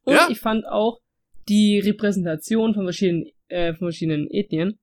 Und 0.03 0.13
Ja. 0.15 0.27
ich 0.29 0.39
fand 0.39 0.65
auch 0.67 0.99
die 1.47 1.79
Repräsentation 1.79 2.73
von 2.73 2.83
verschiedenen, 2.85 3.27
äh, 3.47 3.73
von 3.73 3.87
verschiedenen 3.87 4.27
Ethnien 4.29 4.79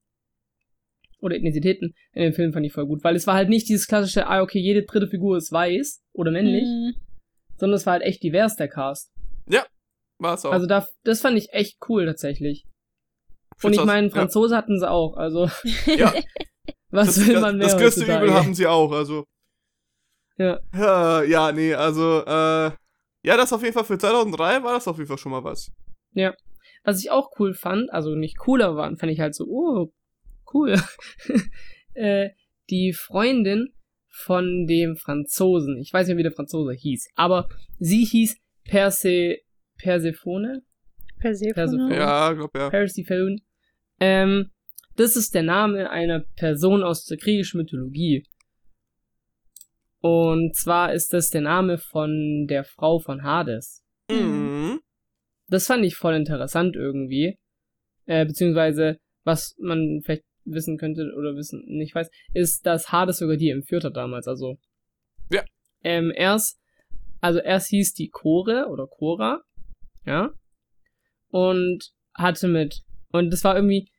oder 1.21 1.37
Ethnizitäten 1.37 1.95
in 2.13 2.23
dem 2.23 2.33
Film 2.33 2.53
fand 2.53 2.65
ich 2.67 2.73
voll 2.73 2.87
gut, 2.87 3.03
weil 3.05 3.17
es 3.17 3.27
war 3.27 3.35
halt 3.35 3.49
nicht 3.49 3.69
dieses 3.69 3.87
klassische, 3.87 4.27
ah, 4.29 4.41
okay, 4.43 4.59
jede 4.61 4.83
dritte 4.85 5.09
Figur 5.09 5.37
ist 5.37 5.51
weiß 5.53 6.03
oder 6.13 6.31
männlich, 6.31 6.65
Mhm. 6.65 6.95
sondern 7.57 7.77
es 7.77 7.87
war 7.87 7.95
halt 7.95 8.03
echt 8.05 8.23
divers, 8.23 8.57
der 8.57 8.69
Cast. 8.69 9.13
War 10.19 10.35
es 10.35 10.45
auch. 10.45 10.53
Also 10.53 10.67
da, 10.67 10.87
das 11.05 11.21
fand 11.21 11.39
ich 11.39 11.53
echt 11.53 11.79
cool 11.89 12.07
tatsächlich. 12.07 12.65
Und 13.55 13.61
Find's 13.61 13.79
ich 13.79 13.85
meine, 13.85 14.09
ja. 14.09 14.13
Franzose 14.13 14.57
hatten 14.57 14.79
sie 14.79 14.89
auch, 14.89 15.17
also 15.17 15.49
Ja, 15.87 16.13
was 16.91 17.17
das, 17.17 17.27
will 17.27 17.41
man 17.41 17.59
mehr 17.59 17.69
das 17.69 17.77
größte? 17.77 18.05
Übel 18.05 18.35
haben 18.35 18.55
sie 18.55 18.67
auch, 18.67 18.93
also. 18.93 19.25
Ja. 20.37 20.61
Ja, 20.73 21.23
ja, 21.25 21.53
nee, 21.53 21.75
also, 21.75 22.23
äh, 22.25 22.71
ja, 23.23 23.37
das 23.37 23.53
auf 23.53 23.63
jeden 23.63 23.75
Fall 23.75 23.85
für 23.85 23.99
2003 23.99 24.63
war 24.63 24.75
das 24.75 24.87
auf 24.87 24.97
jeden 24.97 25.09
Fall 25.09 25.19
schon 25.19 25.33
mal 25.33 25.43
was. 25.43 25.73
Was 26.85 27.01
ich 27.01 27.11
auch 27.11 27.31
cool 27.39 27.55
fand, 27.55 27.93
also 27.93 28.15
nicht 28.15 28.39
cooler 28.39 28.77
waren, 28.77 28.97
fand 28.97 29.13
ich 29.13 29.21
halt 29.21 29.35
so, 29.35 29.45
oh, 29.47 29.93
cool. 30.55 30.81
äh, 31.95 32.31
die 32.71 32.95
Freundin 32.95 33.75
von 34.09 34.67
dem 34.67 34.97
Franzosen, 34.97 35.77
ich 35.79 35.93
weiß 35.93 36.09
nicht, 36.09 36.17
wie 36.17 36.23
der 36.23 36.33
Franzose 36.33 36.73
hieß, 36.73 37.11
aber 37.15 37.49
sie 37.79 38.05
hieß 38.05 38.39
Perse, 38.65 39.37
Persephone? 39.79 40.63
Persephone. 41.19 41.55
Persephone. 41.55 41.95
Ja, 41.95 42.33
glaub 42.33 42.57
ja. 42.57 42.71
Persephone. 42.71 43.41
Ähm, 44.01 44.51
das 44.97 45.17
ist 45.17 45.35
der 45.35 45.43
Name 45.43 45.91
einer 45.91 46.25
Person 46.37 46.83
aus 46.83 47.05
der 47.05 47.19
griechischen 47.19 47.61
Mythologie. 47.61 48.27
Und 50.01 50.55
zwar 50.57 50.93
ist 50.93 51.13
das 51.13 51.31
der 51.31 51.41
Name 51.41 51.79
von 51.79 52.47
der 52.49 52.65
Frau 52.65 52.99
von 52.99 53.23
Hades. 53.23 53.85
Mhm. 54.11 54.81
Das 55.49 55.67
fand 55.67 55.85
ich 55.85 55.97
voll 55.97 56.15
interessant 56.15 56.77
irgendwie. 56.77 57.39
Äh, 58.07 58.27
beziehungsweise, 58.27 58.99
was 59.25 59.57
man 59.59 60.01
vielleicht 60.05 60.25
wissen 60.45 60.79
könnte 60.79 61.13
oder 61.17 61.37
wissen, 61.37 61.63
nicht 61.67 61.95
weiß, 61.95 62.11
ist, 62.33 62.65
dass 62.67 62.91
Hades 62.91 63.19
sogar 63.19 63.37
die 63.37 63.51
entführt 63.51 63.85
hat 63.85 63.97
damals. 63.97 64.29
Also. 64.29 64.59
Ja. 65.31 65.45
Ähm, 65.83 66.13
erst, 66.15 66.61
also 67.21 67.39
erst 67.39 67.69
hieß 67.69 67.95
die 67.95 68.09
Chore 68.09 68.67
oder 68.69 68.87
Chora. 68.87 69.43
Ja. 70.05 70.31
Und 71.31 71.91
hatte 72.15 72.49
mit, 72.49 72.83
und 73.13 73.31
das 73.31 73.45
war 73.45 73.55
irgendwie 73.55 73.91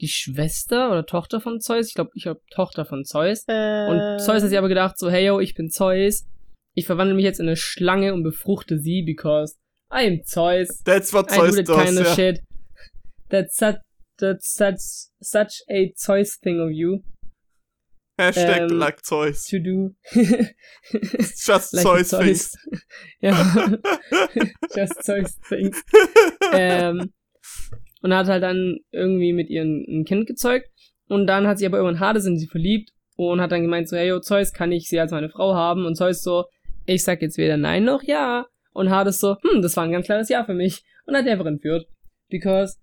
die 0.00 0.08
Schwester 0.08 0.90
oder 0.90 1.06
Tochter 1.06 1.40
von 1.40 1.60
Zeus. 1.60 1.88
Ich 1.88 1.94
glaube, 1.94 2.10
ich 2.14 2.24
glaube 2.24 2.40
Tochter 2.50 2.84
von 2.84 3.04
Zeus. 3.04 3.44
Äh, 3.48 3.88
Und 3.88 4.20
Zeus 4.20 4.42
hat 4.42 4.50
sich 4.50 4.58
aber 4.58 4.68
gedacht, 4.68 4.98
so, 4.98 5.10
hey 5.10 5.26
yo, 5.26 5.40
ich 5.40 5.54
bin 5.54 5.70
Zeus. 5.70 6.26
Ich 6.74 6.86
verwandle 6.86 7.14
mich 7.14 7.24
jetzt 7.24 7.40
in 7.40 7.46
eine 7.46 7.56
Schlange 7.56 8.12
und 8.12 8.22
befruchte 8.22 8.78
sie, 8.78 9.02
because 9.02 9.56
I'm 9.90 10.22
Zeus. 10.24 10.82
That's 10.84 11.12
what 11.14 11.32
I 11.32 11.36
do 11.36 11.40
Zeus 11.40 11.56
that 11.56 11.68
does, 11.68 11.84
kind 11.84 11.98
of 11.98 12.06
ja. 12.06 12.14
shit. 12.14 12.40
That's 13.30 13.56
such, 13.56 13.76
that's 14.18 14.54
such, 14.54 15.08
such 15.20 15.62
a 15.70 15.90
Zeus 15.96 16.38
thing 16.38 16.60
of 16.60 16.70
you 16.70 17.02
Hashtag 18.18 18.70
Ähm, 18.70 18.78
like 18.78 19.04
Zeus. 19.04 19.44
to 19.46 19.58
do. 19.58 19.94
Just 20.92 21.72
like 21.74 21.82
Zeus 21.84 22.10
things. 22.10 22.56
ja. 23.20 23.34
Just 24.74 25.04
Zeus 25.04 25.38
things. 25.48 25.82
ähm, 26.52 27.12
und 28.02 28.14
hat 28.14 28.28
halt 28.28 28.42
dann 28.42 28.78
irgendwie 28.92 29.32
mit 29.32 29.48
ihrem 29.50 29.84
ein 29.88 30.04
Kind 30.04 30.26
gezeugt. 30.26 30.68
Und 31.08 31.26
dann 31.26 31.46
hat 31.46 31.58
sie 31.58 31.66
aber 31.66 31.78
irgendwann 31.78 32.00
Hades 32.00 32.24
in 32.26 32.38
sie 32.38 32.46
verliebt 32.46 32.90
und 33.16 33.40
hat 33.40 33.52
dann 33.52 33.62
gemeint 33.62 33.88
so, 33.88 33.96
hey, 33.96 34.08
yo, 34.08 34.20
Zeus, 34.20 34.52
kann 34.52 34.72
ich 34.72 34.88
sie 34.88 34.98
als 34.98 35.12
meine 35.12 35.28
Frau 35.28 35.54
haben? 35.54 35.84
Und 35.86 35.96
Zeus 35.96 36.22
so, 36.22 36.44
ich 36.86 37.02
sag 37.04 37.22
jetzt 37.22 37.38
weder 37.38 37.56
nein 37.56 37.84
noch 37.84 38.02
ja. 38.02 38.46
Und 38.72 38.90
Hades 38.90 39.18
so, 39.18 39.36
hm, 39.42 39.62
das 39.62 39.76
war 39.76 39.84
ein 39.84 39.92
ganz 39.92 40.06
klares 40.06 40.28
Ja 40.28 40.44
für 40.44 40.54
mich. 40.54 40.84
Und 41.06 41.16
hat 41.16 41.26
einfach 41.26 41.46
entführt. 41.46 41.86
Because 42.28 42.76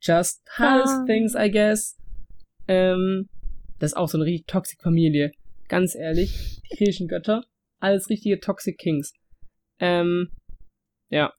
just 0.00 0.42
Hades 0.58 0.90
Ah. 0.90 1.04
things, 1.06 1.34
I 1.34 1.50
guess. 1.50 1.96
Ähm, 2.68 3.28
das 3.80 3.92
ist 3.92 3.96
auch 3.96 4.08
so 4.08 4.18
eine 4.18 4.26
richtig 4.26 4.46
toxic 4.46 4.80
Familie. 4.80 5.32
Ganz 5.68 5.94
ehrlich. 5.94 6.60
Die 6.70 6.76
griechischen 6.76 7.08
Götter. 7.08 7.44
Alles 7.80 8.08
richtige 8.08 8.38
Toxic 8.38 8.78
Kings. 8.78 9.12
Ähm, 9.80 10.30
ja. 11.08 11.32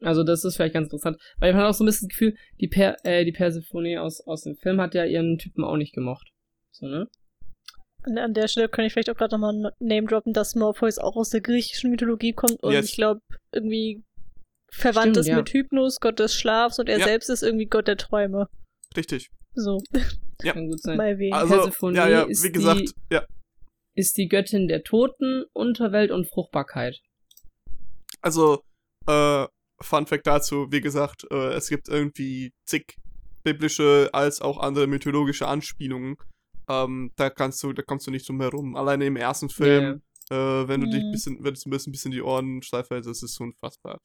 Also 0.00 0.22
das 0.22 0.44
ist 0.44 0.56
vielleicht 0.56 0.74
ganz 0.74 0.86
interessant. 0.86 1.18
Weil 1.38 1.52
man 1.52 1.62
hat 1.62 1.70
auch 1.70 1.74
so 1.74 1.84
ein 1.84 1.86
bisschen 1.86 2.08
das 2.08 2.16
Gefühl, 2.18 2.36
die, 2.60 2.68
per 2.68 2.96
äh, 3.04 3.24
die 3.24 3.32
Persephone 3.32 3.96
aus, 3.98 4.20
aus 4.26 4.42
dem 4.42 4.56
Film 4.56 4.80
hat 4.80 4.94
ja 4.94 5.04
ihren 5.04 5.38
Typen 5.38 5.64
auch 5.64 5.76
nicht 5.76 5.94
gemocht. 5.94 6.30
So, 6.72 6.86
ne? 6.86 7.08
an, 8.06 8.18
an 8.18 8.34
der 8.34 8.48
Stelle 8.48 8.68
kann 8.68 8.84
ich 8.84 8.92
vielleicht 8.92 9.10
auch 9.10 9.16
gerade 9.16 9.34
nochmal 9.34 9.72
name 9.78 10.06
droppen, 10.06 10.32
dass 10.32 10.54
Morpheus 10.54 10.98
auch 10.98 11.16
aus 11.16 11.30
der 11.30 11.40
griechischen 11.40 11.90
Mythologie 11.90 12.32
kommt 12.32 12.62
und 12.62 12.72
Yes. 12.72 12.90
ich 12.90 12.96
glaube 12.96 13.20
irgendwie 13.52 14.04
verwandt 14.70 15.14
Stimmt, 15.14 15.16
ist 15.18 15.26
ja. 15.28 15.36
mit 15.36 15.50
Hypnos, 15.52 16.00
Gott 16.00 16.18
des 16.18 16.34
Schlafs 16.34 16.78
und 16.78 16.88
er 16.88 16.98
Ja. 16.98 17.04
selbst 17.04 17.30
ist 17.30 17.42
irgendwie 17.42 17.66
Gott 17.66 17.88
der 17.88 17.96
Träume. 17.96 18.48
Richtig. 18.96 19.30
So. 19.54 19.80
Ja. 20.42 20.52
Kann 20.52 20.68
gut 20.68 20.82
sein. 20.82 20.98
Bei 20.98 21.18
wem? 21.18 21.32
Also, 21.32 21.54
Persephone 21.54 21.94
ja, 21.94 22.08
ja, 22.08 22.22
ist 22.22 22.42
wie 22.42 22.52
gesagt, 22.52 22.80
die- 22.80 22.92
ja. 23.14 23.24
Ist 23.96 24.16
die 24.16 24.26
Göttin 24.28 24.66
der 24.68 24.82
Toten, 24.82 25.44
Unterwelt 25.52 26.10
und 26.10 26.26
Fruchtbarkeit. 26.28 27.00
Also, 28.20 28.62
äh, 29.06 29.46
Fun 29.80 30.06
Fact 30.06 30.26
dazu, 30.26 30.68
wie 30.70 30.80
gesagt, 30.80 31.26
äh, 31.30 31.52
es 31.52 31.68
gibt 31.68 31.88
irgendwie 31.88 32.52
zig 32.66 32.96
biblische 33.42 34.08
als 34.12 34.40
auch 34.40 34.58
andere 34.58 34.86
mythologische 34.86 35.46
Anspielungen. 35.46 36.16
Ähm, 36.68 37.12
da 37.16 37.28
kannst 37.28 37.62
du, 37.62 37.72
da 37.72 37.82
kommst 37.82 38.06
du 38.06 38.10
nicht 38.10 38.26
drum 38.28 38.40
herum. 38.40 38.74
Alleine 38.76 39.04
im 39.04 39.16
ersten 39.16 39.50
Film, 39.50 40.00
äh, 40.30 40.34
wenn 40.34 40.80
du 40.80 40.88
dich 40.88 41.02
Mhm. 41.04 41.12
bisschen, 41.12 41.44
wenn 41.44 41.52
du 41.54 41.60
so 41.60 41.68
ein 41.68 41.70
bisschen, 41.72 41.92
bisschen 41.92 42.12
die 42.12 42.22
Ohren 42.22 42.62
steif 42.62 42.88
hältst, 42.90 43.10
das 43.10 43.22
ist 43.22 43.38
unfassbar. 43.40 44.00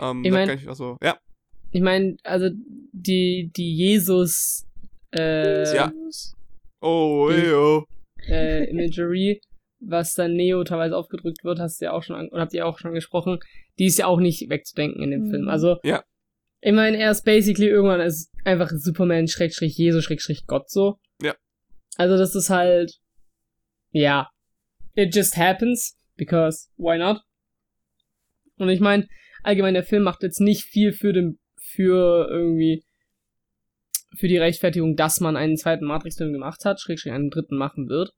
Ähm, 0.00 0.24
Ich 0.24 0.30
da 0.32 0.36
mein- 0.38 0.48
kann 0.48 0.58
ich, 0.58 0.68
also, 0.68 0.96
ja, 1.02 1.18
Ich 1.72 1.80
meine, 1.82 2.16
also 2.24 2.50
die, 2.92 3.52
die 3.54 3.72
Jesus 3.76 4.66
äh, 5.14 5.74
Ja. 5.74 5.92
oh, 6.80 7.28
Die- 7.30 7.36
ey, 7.40 7.52
oh. 7.52 7.84
äh, 8.28 8.64
Imagery, 8.70 9.40
was 9.80 10.14
dann 10.14 10.34
Neo 10.34 10.62
teilweise 10.64 10.96
aufgedrückt 10.96 11.42
wird, 11.44 11.58
hast 11.58 11.80
du 11.80 11.86
ja 11.86 11.92
auch 11.92 12.02
schon 12.02 12.16
an, 12.16 12.28
oder 12.28 12.42
habt 12.42 12.52
ihr 12.52 12.66
auch 12.66 12.78
schon 12.78 12.94
gesprochen, 12.94 13.38
die 13.78 13.86
ist 13.86 13.98
ja 13.98 14.06
auch 14.06 14.20
nicht 14.20 14.48
wegzudenken 14.50 15.02
in 15.02 15.10
dem 15.10 15.22
Mhm. 15.26 15.30
Film. 15.30 15.48
Also, 15.48 15.78
Ja. 15.84 16.04
ich 16.60 16.72
meine, 16.72 16.98
er 16.98 17.10
ist 17.10 17.24
basically 17.24 17.68
irgendwann 17.68 18.00
ist 18.00 18.30
einfach 18.44 18.70
Superman, 18.72 19.26
Schrägstrich, 19.28 19.76
Jesus, 19.76 20.04
Schrägstrich, 20.04 20.46
Gott 20.46 20.68
so. 20.70 20.98
Ja. 21.22 21.34
Also, 21.96 22.16
das 22.18 22.34
ist 22.34 22.50
halt, 22.50 22.98
ja, 23.90 24.28
it 24.94 25.14
just 25.14 25.36
happens, 25.36 25.96
because 26.16 26.68
why 26.76 26.98
not? 26.98 27.22
Und 28.58 28.68
ich 28.68 28.80
meine, 28.80 29.08
allgemein, 29.42 29.74
der 29.74 29.84
Film 29.84 30.02
macht 30.02 30.22
jetzt 30.22 30.40
nicht 30.40 30.64
viel 30.64 30.92
für 30.92 31.12
den, 31.14 31.38
für 31.58 32.28
irgendwie, 32.30 32.84
für 34.16 34.28
die 34.28 34.38
Rechtfertigung, 34.38 34.96
dass 34.96 35.20
man 35.20 35.36
einen 35.36 35.56
zweiten 35.56 35.84
Matrix-Film 35.84 36.32
gemacht 36.32 36.64
hat, 36.64 36.80
Schrägstrich 36.80 37.12
einen 37.12 37.30
dritten 37.30 37.56
machen 37.56 37.88
wird. 37.88 38.12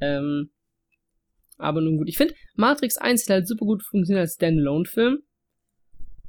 Ähm, 0.00 0.50
aber 1.56 1.80
nun 1.80 1.98
gut. 1.98 2.08
Ich 2.08 2.16
finde, 2.16 2.34
Matrix 2.56 2.96
1 2.96 3.22
hat 3.24 3.30
halt 3.30 3.48
super 3.48 3.66
gut 3.66 3.82
funktioniert 3.82 4.22
als 4.22 4.34
Standalone-Film. 4.34 5.18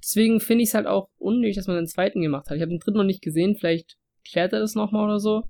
Deswegen 0.04 0.40
finde 0.40 0.64
ich 0.64 0.70
es 0.70 0.76
halt 0.76 0.86
auch 0.86 1.10
unnötig, 1.18 1.56
dass 1.56 1.68
man 1.68 1.78
einen 1.78 1.88
zweiten 1.88 2.22
gemacht 2.22 2.50
hat. 2.50 2.58
Ich 2.58 2.62
habe 2.62 2.70
den 2.70 2.80
dritten 2.80 2.98
noch 2.98 3.04
nicht 3.06 3.24
gesehen, 3.24 3.56
vielleicht 3.56 3.98
klärt 4.24 4.54
er 4.54 4.60
das 4.60 4.76
nochmal 4.76 5.06
oder 5.06 5.20
so. 5.20 5.44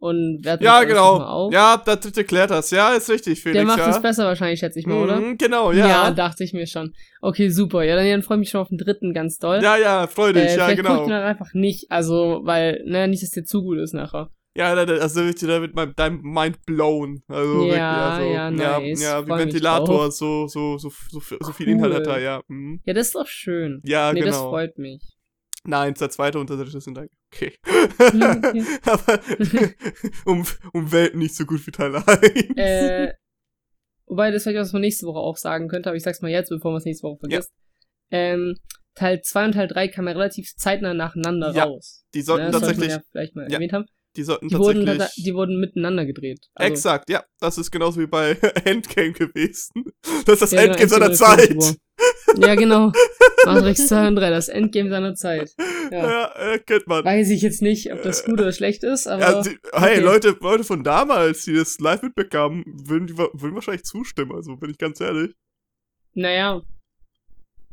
Und 0.00 0.44
wertet 0.44 0.64
Ja, 0.64 0.80
das 0.80 0.88
genau. 0.88 1.16
auf. 1.16 1.52
Ja, 1.52 1.76
der 1.76 1.96
dritte 1.96 2.22
klärt 2.22 2.50
das. 2.50 2.70
Ja, 2.70 2.94
ist 2.94 3.10
richtig, 3.10 3.40
Felix, 3.42 3.56
Der 3.56 3.66
macht 3.66 3.78
ja. 3.78 3.90
es 3.90 4.00
besser 4.00 4.26
wahrscheinlich, 4.26 4.60
schätze 4.60 4.78
ich 4.78 4.86
mal, 4.86 5.02
oder? 5.02 5.16
Mhm, 5.16 5.38
genau, 5.38 5.72
ja. 5.72 6.12
dachte 6.12 6.44
ich 6.44 6.52
mir 6.52 6.66
schon. 6.68 6.92
Okay, 7.20 7.48
super. 7.48 7.82
Ja, 7.82 7.96
dann, 7.96 8.22
freue 8.22 8.36
ich 8.36 8.40
mich 8.40 8.50
schon 8.50 8.60
auf 8.60 8.68
den 8.68 8.78
dritten 8.78 9.12
ganz 9.12 9.38
doll. 9.38 9.60
Ja, 9.60 9.76
ja, 9.76 10.06
freu 10.06 10.32
dich, 10.32 10.44
äh, 10.44 10.56
ja, 10.56 10.72
genau. 10.74 10.90
gucke 10.90 11.02
ich 11.02 11.08
dann 11.08 11.22
einfach 11.22 11.52
nicht, 11.52 11.90
also, 11.90 12.42
weil, 12.44 12.82
ne, 12.86 13.08
nicht, 13.08 13.24
dass 13.24 13.30
der 13.30 13.44
zu 13.44 13.62
gut 13.62 13.78
ist 13.78 13.92
nachher. 13.92 14.30
Ja, 14.54 14.72
also 14.72 15.24
wird 15.24 15.40
dir 15.40 15.46
da 15.46 15.60
mit 15.60 15.74
meinem 15.74 15.94
deinem 15.94 16.20
Mind 16.20 16.64
blown. 16.66 17.22
Also 17.28 17.64
Ja, 17.66 17.68
wirklich, 17.68 17.80
also, 17.80 18.32
ja, 18.32 18.50
nice. 18.50 19.02
Ja, 19.02 19.20
ja 19.20 19.26
wie 19.26 19.30
Ventilator, 19.30 20.10
so, 20.10 20.48
so, 20.48 20.78
so, 20.78 20.88
so, 20.88 21.20
so 21.40 21.52
viel 21.52 21.68
Inhalt 21.68 21.94
hat 21.94 22.06
er, 22.06 22.20
ja. 22.20 22.40
Mhm. 22.48 22.80
Ja, 22.84 22.94
das 22.94 23.08
ist 23.08 23.14
doch 23.14 23.26
schön. 23.26 23.80
Ja, 23.84 24.12
nee, 24.12 24.20
das 24.20 24.36
genau. 24.36 24.50
freut 24.50 24.76
mich. 24.78 25.17
Nein, 25.68 25.92
der 25.92 26.08
zweite 26.08 26.38
und 26.38 26.48
der 26.48 26.56
dritte 26.56 26.80
sind 26.80 26.96
eigentlich 26.98 27.12
okay. 27.30 27.52
okay. 27.98 28.64
Aber 28.84 29.20
um, 30.24 30.46
um 30.72 30.92
Welten 30.92 31.18
nicht 31.18 31.34
so 31.34 31.44
gut 31.44 31.66
wie 31.66 31.70
Teil 31.70 31.94
1. 31.94 32.06
äh, 32.56 33.12
wobei, 34.06 34.30
das 34.30 34.44
vielleicht 34.44 34.58
was 34.58 34.72
man 34.72 34.80
nächste 34.80 35.06
Woche 35.06 35.18
auch 35.18 35.36
sagen 35.36 35.68
könnte, 35.68 35.90
aber 35.90 35.96
ich 35.96 36.02
sag's 36.02 36.22
mal 36.22 36.30
jetzt, 36.30 36.48
bevor 36.48 36.70
man 36.70 36.78
es 36.78 36.86
nächste 36.86 37.06
Woche 37.06 37.18
vergisst. 37.18 37.52
Ähm, 38.10 38.56
Teil 38.94 39.20
2 39.20 39.44
und 39.44 39.52
Teil 39.52 39.68
3 39.68 39.88
kamen 39.88 40.08
ja 40.08 40.14
relativ 40.14 40.54
zeitnah 40.56 40.94
nacheinander 40.94 41.52
Ja, 41.52 41.64
raus. 41.64 42.06
die 42.14 42.22
sollten 42.22 42.46
Ne, 42.46 42.50
das 42.50 42.60
sollte 42.62 42.76
tatsächlich, 42.76 42.96
man 42.96 43.00
ja 43.00 43.10
vielleicht 43.10 43.36
mal 43.36 43.46
ja, 43.48 43.54
erwähnt 43.54 43.72
haben. 43.74 43.84
Die 44.18 44.24
sollten 44.24 44.48
Die 44.48 44.58
wurden, 44.58 44.84
tatsächlich. 44.84 45.08
tada- 45.16 45.24
die 45.24 45.34
wurden 45.34 45.60
miteinander 45.60 46.04
gedreht. 46.04 46.40
Also, 46.54 46.72
Exakt, 46.72 47.08
ja. 47.08 47.24
Das 47.40 47.56
ist 47.56 47.70
genauso 47.70 48.00
wie 48.00 48.06
bei 48.06 48.30
Endgame 48.64 49.12
gewesen. 49.12 49.84
Das 50.26 50.34
ist 50.34 50.42
das 50.42 50.50
Ja, 50.52 50.62
genau, 50.62 50.72
Endgame 50.72 50.88
seiner 51.14 51.40
Endgame 51.40 51.58
Zeit. 51.60 51.76
Ja, 52.36 52.54
genau. 52.54 52.92
Matrix 53.46 53.86
2 53.88 54.08
und 54.08 54.16
3, 54.16 54.30
das 54.30 54.48
Endgame 54.48 54.90
seiner 54.90 55.14
Zeit. 55.14 55.50
Ja. 55.90 56.10
Ja, 56.10 56.52
äh, 56.52 56.58
kennt 56.58 56.86
man. 56.86 57.04
Weiß 57.04 57.30
ich 57.30 57.40
jetzt 57.42 57.62
nicht, 57.62 57.92
ob 57.92 58.02
das 58.02 58.24
gut 58.24 58.40
oder 58.40 58.52
schlecht 58.52 58.84
ist, 58.84 59.06
aber. 59.06 59.20
Ja, 59.22 59.42
die, 59.42 59.56
hey, 59.72 59.96
okay. 59.96 60.00
Leute, 60.00 60.36
Leute 60.40 60.64
von 60.64 60.84
damals, 60.84 61.44
die 61.44 61.54
das 61.54 61.78
live 61.78 62.02
mitbekamen, 62.02 62.64
würden, 62.66 63.06
die, 63.06 63.16
würden 63.16 63.54
wahrscheinlich 63.54 63.84
zustimmen, 63.84 64.32
also 64.32 64.56
bin 64.56 64.70
ich 64.70 64.78
ganz 64.78 65.00
ehrlich. 65.00 65.34
Naja. 66.14 66.60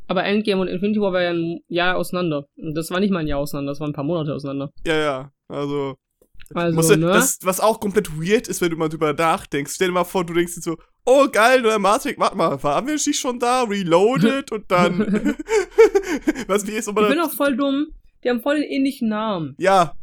Aber 0.07 0.23
Endgame 0.23 0.61
und 0.61 0.67
Infinity 0.67 1.01
War 1.01 1.13
war 1.13 1.23
ja 1.23 1.31
ein 1.31 1.59
Jahr 1.67 1.97
auseinander. 1.97 2.45
Und 2.57 2.75
das 2.75 2.91
war 2.91 2.99
nicht 2.99 3.09
mal 3.11 3.19
ein 3.19 3.27
Jahr 3.27 3.39
auseinander, 3.39 3.71
das 3.71 3.79
waren 3.79 3.89
ein 3.89 3.95
paar 3.95 4.03
Monate 4.03 4.33
auseinander. 4.33 4.71
Ja, 4.85 4.97
ja, 4.97 5.31
also. 5.47 5.95
Also, 6.53 6.75
musst 6.75 6.89
ne? 6.91 6.97
das, 7.07 7.39
was 7.41 7.59
auch 7.59 7.79
komplett 7.79 8.09
weird 8.19 8.47
ist, 8.47 8.61
wenn 8.61 8.69
du 8.69 8.77
mal 8.77 8.89
drüber 8.89 9.13
nachdenkst. 9.13 9.73
Stell 9.73 9.87
dir 9.87 9.93
mal 9.93 10.03
vor, 10.03 10.25
du 10.25 10.33
denkst 10.33 10.55
dir 10.55 10.61
so, 10.61 10.77
oh 11.05 11.27
geil, 11.31 11.61
neuer 11.61 11.79
Matrix, 11.79 12.19
warte 12.19 12.37
mal, 12.37 12.61
waren 12.61 12.85
wir 12.87 12.93
nicht 12.93 13.19
schon 13.19 13.39
da? 13.39 13.63
Reloaded 13.63 14.51
und 14.51 14.69
dann. 14.69 14.99
was, 16.47 16.67
wie 16.67 16.73
ist 16.73 16.87
aber 16.87 17.03
ich 17.03 17.09
bin 17.09 17.19
auch 17.19 17.33
voll 17.33 17.55
dumm. 17.55 17.87
Die 18.23 18.29
haben 18.29 18.41
voll 18.41 18.55
den 18.55 18.63
ähnlichen 18.69 19.09
Namen. 19.09 19.55
Ja, 19.57 19.93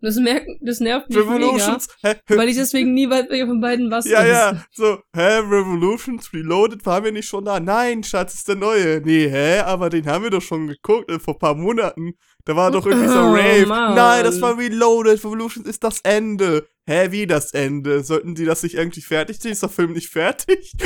Das, 0.00 0.16
merken, 0.16 0.58
das 0.60 0.80
nervt 0.80 1.08
mich 1.08 1.16
mega, 1.18 1.30
Revolutions. 1.30 1.88
Hä? 2.02 2.14
weil 2.28 2.48
ich 2.48 2.56
deswegen 2.56 2.92
nie 2.92 3.08
weit 3.08 3.30
weg 3.30 3.46
von 3.46 3.60
beiden 3.60 3.90
was 3.90 4.04
Ja, 4.04 4.20
ist. 4.22 4.28
ja, 4.28 4.64
so, 4.72 4.98
hä, 5.14 5.38
Revolutions 5.38 6.32
Reloaded, 6.32 6.84
waren 6.86 7.04
wir 7.04 7.12
nicht 7.12 7.26
schon 7.28 7.44
da? 7.44 7.58
Nein, 7.58 8.02
Schatz, 8.04 8.34
ist 8.34 8.48
der 8.48 8.56
neue. 8.56 9.00
Nee, 9.04 9.28
hä, 9.28 9.60
aber 9.60 9.90
den 9.90 10.06
haben 10.06 10.24
wir 10.24 10.30
doch 10.30 10.42
schon 10.42 10.66
geguckt, 10.68 11.10
äh, 11.10 11.18
vor 11.18 11.34
ein 11.34 11.38
paar 11.38 11.54
Monaten. 11.54 12.14
Da 12.46 12.54
war 12.54 12.70
doch 12.70 12.84
irgendwie 12.84 13.08
so 13.08 13.20
Oh, 13.20 13.32
Rave. 13.32 13.66
Mann. 13.66 13.94
Nein, 13.94 14.24
das 14.24 14.40
war 14.40 14.58
Reloaded, 14.58 15.24
Revolutions 15.24 15.66
ist 15.66 15.82
das 15.82 16.00
Ende. 16.02 16.66
Hä, 16.86 17.10
wie 17.10 17.26
das 17.26 17.52
Ende? 17.52 18.04
Sollten 18.04 18.34
die 18.34 18.44
das 18.44 18.62
nicht 18.62 18.74
irgendwie 18.74 19.00
fertig 19.00 19.40
ziehen? 19.40 19.52
Ist 19.52 19.62
der 19.62 19.70
Film 19.70 19.92
nicht 19.92 20.10
fertig? 20.10 20.72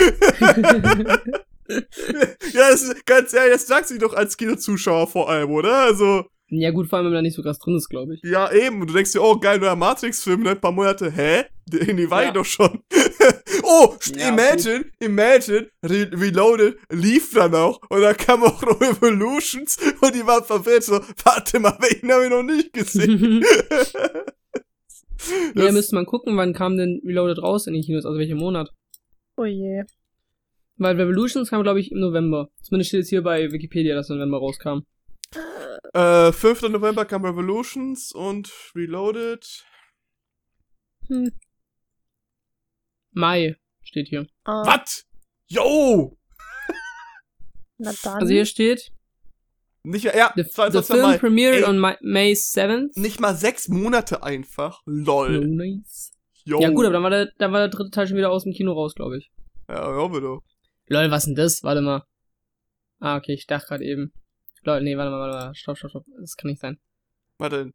ja, 1.69 2.71
das 2.71 2.83
ist, 2.83 3.07
ganz 3.07 3.33
ehrlich, 3.33 3.53
das 3.53 3.67
sagst 3.67 3.91
du 3.91 3.99
doch 3.99 4.15
als 4.15 4.37
Kinozuschauer 4.37 5.07
vor 5.09 5.29
allem, 5.29 5.51
oder? 5.51 5.75
Also, 5.83 6.25
ja, 6.51 6.71
gut, 6.71 6.89
vor 6.89 6.99
allem, 6.99 7.09
wenn 7.09 7.15
da 7.15 7.23
nicht 7.23 7.35
so 7.37 7.43
krass 7.43 7.59
drin 7.59 7.77
ist, 7.77 7.89
glaube 7.89 8.15
ich. 8.15 8.21
ja, 8.25 8.51
eben. 8.53 8.87
Du 8.87 8.93
denkst 8.95 9.13
dir, 9.13 9.23
oh, 9.23 9.39
geil, 9.39 9.59
neuer 9.59 9.77
Matrix-Film, 9.77 10.43
ne? 10.43 10.51
Ein 10.51 10.61
paar 10.61 10.73
Monate, 10.73 11.11
hä? 11.11 11.45
Die, 11.67 11.95
die 11.95 12.11
war 12.11 12.23
Ja. 12.23 12.29
ich 12.29 12.35
doch 12.35 12.45
schon. 12.47 12.83
oh, 13.63 13.95
Ja, 14.17 14.31
imagine, 14.31 14.87
imagine, 15.01 15.69
Re 15.85 16.09
Reloaded 16.13 16.79
lief 16.91 17.35
dann 17.35 17.55
auch 17.55 17.79
und 17.91 18.01
dann 18.01 18.17
kam 18.17 18.43
auch 18.43 18.63
noch 18.63 18.81
Revolutions 18.81 19.77
und 20.01 20.15
die 20.15 20.27
waren 20.27 20.43
verwirrt, 20.45 20.85
so, 20.85 21.01
warte 21.25 21.61
mal, 21.61 21.77
welchen 21.81 22.11
habe 22.11 22.25
ich 22.25 22.31
noch 22.31 22.43
nicht 22.43 22.73
gesehen? 22.73 23.43
ja, 25.55 25.65
Das- 25.65 25.73
müsste 25.73 25.95
man 25.95 26.07
gucken, 26.07 26.37
wann 26.37 26.55
kam 26.55 26.77
denn 26.77 27.01
Reloaded 27.05 27.43
raus 27.43 27.67
in 27.67 27.75
den 27.75 27.83
Kinos, 27.83 28.07
also 28.07 28.19
welchen 28.19 28.39
Monat. 28.39 28.71
Oh 29.37 29.45
je. 29.45 29.83
Weil 30.77 30.97
Revolutions 30.97 31.51
kam, 31.51 31.63
glaube 31.63 31.81
ich, 31.81 31.91
im 31.93 31.99
November. 32.01 32.49
Zumindest 32.63 32.89
steht 32.91 33.03
es 33.03 33.09
hier 33.09 33.23
bei 33.23 33.51
Wikipedia, 33.53 33.95
dass 33.97 34.11
im 34.11 34.17
November 34.17 34.39
rauskam. 34.39 34.81
Äh, 35.95 36.33
5. 36.33 36.63
November 36.63 37.05
kam 37.05 37.25
Revolutions 37.25 38.13
und 38.13 38.51
Reloaded. 38.75 39.65
Hm. 41.09 41.31
Mai 43.13 43.57
steht 43.83 44.09
hier. 44.09 44.27
Ah, 44.45 44.65
Was? 44.67 45.07
Yo! 45.47 46.19
na 47.79 47.93
dann. 48.03 48.21
Also 48.21 48.33
hier 48.33 48.45
steht, 48.45 48.93
Nicht, 49.83 50.05
ja, 50.05 50.33
the, 50.37 50.43
the 50.43 50.51
22. 50.51 50.87
film 50.87 51.03
Mai. 51.03 51.19
premiered 51.19 51.63
Ey. 51.63 51.65
on 51.65 51.79
May, 51.79 51.97
May 52.03 52.33
7th. 52.33 52.99
Nicht 53.01 53.21
mal 53.21 53.35
sechs 53.35 53.69
Monate 53.69 54.23
einfach. 54.23 54.83
Lol. 54.85 55.47
nice. 55.47 56.13
Yo. 56.45 56.61
Ja 56.61 56.71
gut, 56.71 56.85
aber 56.85 56.95
dann 56.95 57.03
war, 57.03 57.11
der, 57.11 57.33
dann 57.39 57.53
war 57.53 57.61
der 57.61 57.69
dritte 57.69 57.91
Teil 57.91 58.07
schon 58.07 58.17
wieder 58.17 58.31
aus 58.31 58.45
dem 58.45 58.53
Kino 58.53 58.73
raus, 58.73 58.95
glaube 58.95 59.19
ich. 59.19 59.31
Ja, 59.69 59.99
ja, 60.01 60.09
bitte. 60.09 60.39
Lol, 60.87 61.11
was 61.11 61.25
denn 61.27 61.35
das? 61.35 61.63
Warte 61.63 61.83
mal. 61.83 62.05
Ah, 63.01 63.17
okay, 63.17 63.35
ich 63.35 63.47
dachte 63.47 63.67
gerade 63.69 63.85
eben. 63.85 64.13
Lol, 64.69 64.83
nee, 64.83 64.99
warte 64.99 65.11
mal, 65.11 65.21
warte 65.21 65.47
mal. 65.47 65.55
Stopp, 65.55 65.79
stopp, 65.79 65.91
stopp. 65.93 66.05
Das 66.21 66.37
kann 66.37 66.51
nicht 66.51 66.61
sein. 66.61 66.79
Warte. 67.39 67.73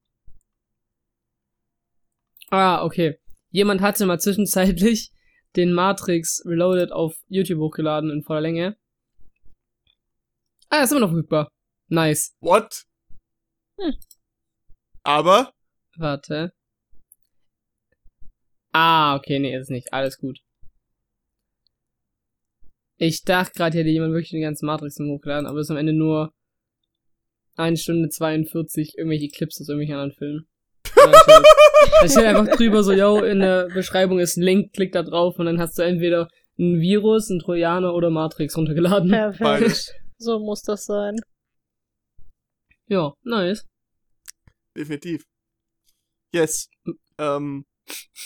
Ah, 2.52 2.86
okay. 2.86 3.18
Jemand 3.50 3.82
hatte 3.82 4.06
mal 4.06 4.20
zwischenzeitlich 4.20 5.12
den 5.56 5.74
Matrix 5.74 6.44
Reloaded 6.46 6.92
auf 6.92 7.16
YouTube 7.30 7.60
hochgeladen 7.62 8.12
in 8.12 8.22
voller 8.22 8.42
Länge. 8.42 8.78
Ah, 10.70 10.84
ist 10.84 10.92
immer 10.92 11.02
noch 11.02 11.10
verfügbar. 11.10 11.50
Nice. 11.88 12.36
What? 12.42 12.84
Hm. 13.80 13.96
Aber, 15.02 15.52
Warte. 15.98 16.54
Ah, 18.72 19.16
okay, 19.16 19.40
nee, 19.40 19.58
ist 19.58 19.72
nicht. 19.72 19.92
Alles 19.94 20.20
gut. 20.20 20.40
Ich 22.98 23.24
dachte 23.24 23.54
gerade, 23.56 23.80
hätte 23.80 23.90
jemand 23.90 24.14
wirklich 24.14 24.30
den 24.30 24.42
ganzen 24.42 24.68
Matrix 24.68 25.00
hochgeladen, 25.00 25.48
aber 25.48 25.60
ist 25.60 25.72
am 25.72 25.78
Ende 25.78 25.94
nur 25.94 26.32
1 27.56 27.82
Stunde 27.82 28.10
42 28.10 28.98
irgendwelche 28.98 29.30
Clips 29.30 29.60
aus 29.62 29.70
irgendwelchen 29.70 29.96
anderen 29.96 30.18
Filmen. 30.18 30.48
Da 30.96 31.14
steht- 31.24 31.44
Da 32.02 32.08
steht 32.10 32.26
einfach 32.26 32.56
drüber 32.56 32.84
so, 32.84 32.94
yo, 32.94 33.20
in 33.24 33.40
der 33.40 33.68
Beschreibung 33.74 34.20
ist 34.20 34.38
ein 34.38 34.42
Link, 34.44 34.74
klick 34.74 34.92
da 34.94 35.04
drauf 35.04 35.38
und 35.38 35.46
dann 35.46 35.60
hast 35.60 35.78
du 35.78 35.82
entweder 35.84 36.28
ein 36.58 36.80
Virus, 36.80 37.30
ein 37.30 37.40
Trojaner 37.40 37.94
oder 37.94 38.10
Matrix 38.10 38.56
runtergeladen. 38.58 39.10
Perfekt. 39.10 39.40
Beides. 39.44 39.92
So 40.18 40.40
muss 40.40 40.62
das 40.62 40.86
sein. 40.86 41.16
Ja, 42.88 43.14
nice. 43.24 43.66
definitiv. 44.78 45.24
Yes. 46.34 46.70
Um, 47.20 47.66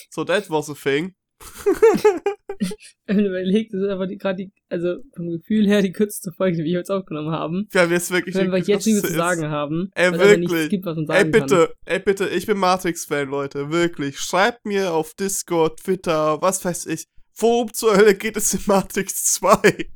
so 0.10 0.24
that 0.24 0.50
was 0.50 0.70
a 0.70 0.74
thing. 0.74 1.14
Wenn 3.06 3.18
du 3.18 3.28
überlegst, 3.28 3.74
das 3.74 3.82
ist 3.82 3.90
aber 3.90 4.08
die- 4.08 4.18
gerade 4.18 4.36
die, 4.46 4.52
also 4.70 4.96
vom 5.16 5.30
Gefühl 5.30 5.68
her 5.68 5.82
die 5.82 5.92
kürzeste 5.92 6.32
Folge, 6.32 6.58
die 6.58 6.64
wir 6.64 6.72
jetzt 6.80 6.90
aufgenommen 6.92 7.32
haben. 7.32 7.68
Wir 7.72 7.82
haben 7.82 7.92
jetzt 7.92 8.12
wirklich 8.12 8.36
Wenn 8.36 8.52
wir 8.52 8.60
jetzt 8.60 8.86
nichts 8.86 9.02
zu 9.02 9.14
sagen 9.14 9.44
ist. 9.44 9.50
haben. 9.50 9.90
Ey, 9.96 10.12
weil 10.12 10.16
es 10.16 10.22
einfach 10.22 10.38
nichts 10.38 10.52
wirklich. 10.54 10.70
gibt, 10.70 10.86
was 10.86 10.96
man 10.96 11.04
Ey, 11.06 11.08
sagen 11.08 11.32
kann. 11.32 11.42
bitte, 11.42 11.74
ey, 11.86 12.00
bitte, 12.00 12.28
ich 12.30 12.46
bin 12.46 12.58
Matrix-Fan, 12.58 13.30
Leute, 13.30 13.72
wirklich. 13.72 14.20
Schreibt 14.20 14.66
mir 14.66 14.94
auf 14.94 15.14
Discord, 15.14 15.80
Twitter, 15.80 16.42
was 16.42 16.64
weiß 16.66 16.86
ich. 16.88 17.06
Worum 17.40 17.72
zur 17.74 17.96
Hölle 17.96 18.16
geht 18.16 18.36
es 18.38 18.54
in 18.54 18.62
Matrix 18.66 19.34
2? 19.36 19.58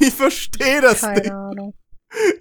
Ich 0.00 0.10
verstehe 0.14 0.80
das 0.80 1.02
nicht. 1.02 1.24
Keine 1.24 1.34
Ahnung. 1.36 1.74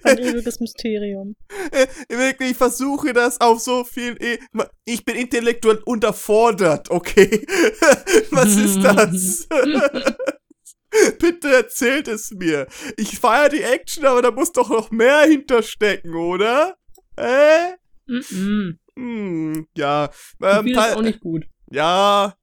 Ein 0.03 0.17
ewiges 0.17 0.59
Mysterium. 0.59 1.35
Äh, 1.71 1.87
Wirklich, 2.09 2.51
ich 2.51 2.57
versuche 2.57 3.13
das 3.13 3.39
auf 3.39 3.59
so 3.59 3.83
viel. 3.83 4.17
E 4.19 4.39
ich 4.85 5.05
bin 5.05 5.15
intellektuell 5.15 5.81
unterfordert, 5.85 6.89
okay? 6.89 7.45
Was 8.31 8.55
ist 8.55 8.81
das? 8.83 9.47
Bitte 11.19 11.53
erzählt 11.53 12.07
es 12.07 12.31
mir. 12.31 12.67
Ich 12.97 13.19
feiere 13.19 13.49
die 13.49 13.61
Action, 13.61 14.05
aber 14.05 14.23
da 14.23 14.31
muss 14.31 14.51
doch 14.51 14.69
noch 14.69 14.89
mehr 14.89 15.21
hinterstecken, 15.21 16.15
oder? 16.15 16.77
Äh? 17.15 17.73
Mhm. 18.07 18.79
Hm, 18.95 19.67
ja. 19.77 20.09
Zu 20.11 20.45
Ähm, 20.45 20.67
ist 20.67 20.77
auch 20.77 21.01
nicht 21.01 21.19
gut. 21.19 21.45
ja. 21.71 22.35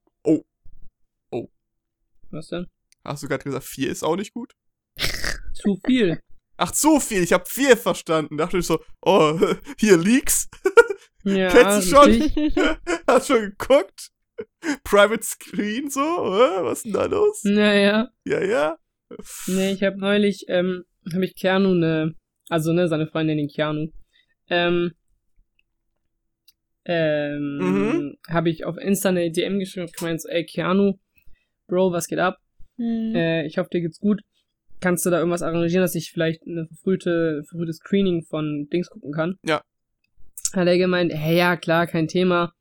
Was 2.29 2.47
denn? 2.49 2.67
Hast 3.05 3.23
du 3.23 3.27
gerade 3.27 3.43
gesagt, 3.43 3.65
vier 3.65 3.89
ist 3.89 4.03
auch 4.03 4.15
nicht 4.17 4.33
gut? 4.33 4.53
Zu 5.53 5.79
viel. 5.85 6.19
Ach, 6.57 6.71
zu 6.71 6.99
viel. 6.99 7.23
Ich 7.23 7.33
habe 7.33 7.45
vier 7.47 7.77
verstanden. 7.77 8.37
Dachte 8.37 8.57
ich 8.57 8.65
so, 8.65 8.79
oh, 9.01 9.39
hier 9.79 9.97
Leaks. 9.97 10.47
Ja, 11.23 11.49
Kennst 11.49 11.91
du 11.91 11.95
schon? 11.95 12.21
Hast 13.07 13.27
schon 13.27 13.41
geguckt? 13.57 14.11
Private 14.85 15.23
Screen 15.23 15.89
so? 15.89 15.99
Was 15.99 16.77
ist 16.79 16.85
denn 16.85 16.93
da 16.93 17.03
los? 17.05 17.41
Naja. 17.43 18.07
Ja, 18.23 18.41
ja. 18.41 18.77
Nee, 19.47 19.73
ich 19.73 19.83
habe 19.83 19.97
neulich, 19.99 20.45
ähm, 20.47 20.85
habe 21.13 21.25
ich 21.25 21.35
Keanu 21.35 21.73
ne, 21.73 22.13
also 22.47 22.71
ne, 22.71 22.87
seine 22.87 23.07
Freundin 23.07 23.39
den 23.39 23.49
Keanu, 23.49 23.87
ähm, 24.49 24.93
ähm, 26.85 27.57
Mhm. 27.59 28.17
habe 28.29 28.49
ich 28.49 28.63
auf 28.63 28.77
Insta 28.77 29.09
eine 29.09 29.29
DM 29.31 29.59
geschrieben, 29.59 29.87
hab 29.87 29.93
gemeint 29.95 30.21
so, 30.21 30.29
ey 30.29 30.45
Keanu, 30.45 30.93
Bro, 31.67 31.91
was 31.91 32.07
geht 32.07 32.19
ab? 32.19 32.37
Hm. 32.77 33.13
Äh, 33.15 33.45
ich 33.45 33.57
hoffe, 33.57 33.69
dir 33.71 33.81
geht's 33.81 33.99
gut. 33.99 34.21
Kannst 34.79 35.05
du 35.05 35.09
da 35.09 35.17
irgendwas 35.17 35.41
arrangieren, 35.41 35.81
dass 35.81 35.95
ich 35.95 36.11
vielleicht 36.11 36.41
eine 36.45 36.67
verfrühte, 36.67 37.41
verfrühtes 37.49 37.77
Screening 37.77 38.23
von 38.23 38.67
Dings 38.71 38.89
gucken 38.89 39.11
kann? 39.11 39.35
Ja. 39.45 39.61
Hat 40.53 40.67
er 40.67 40.77
gemeint, 40.77 41.11
hey, 41.13 41.37
ja, 41.37 41.55
klar, 41.57 41.87
kein 41.87 42.07
Thema. 42.07 42.53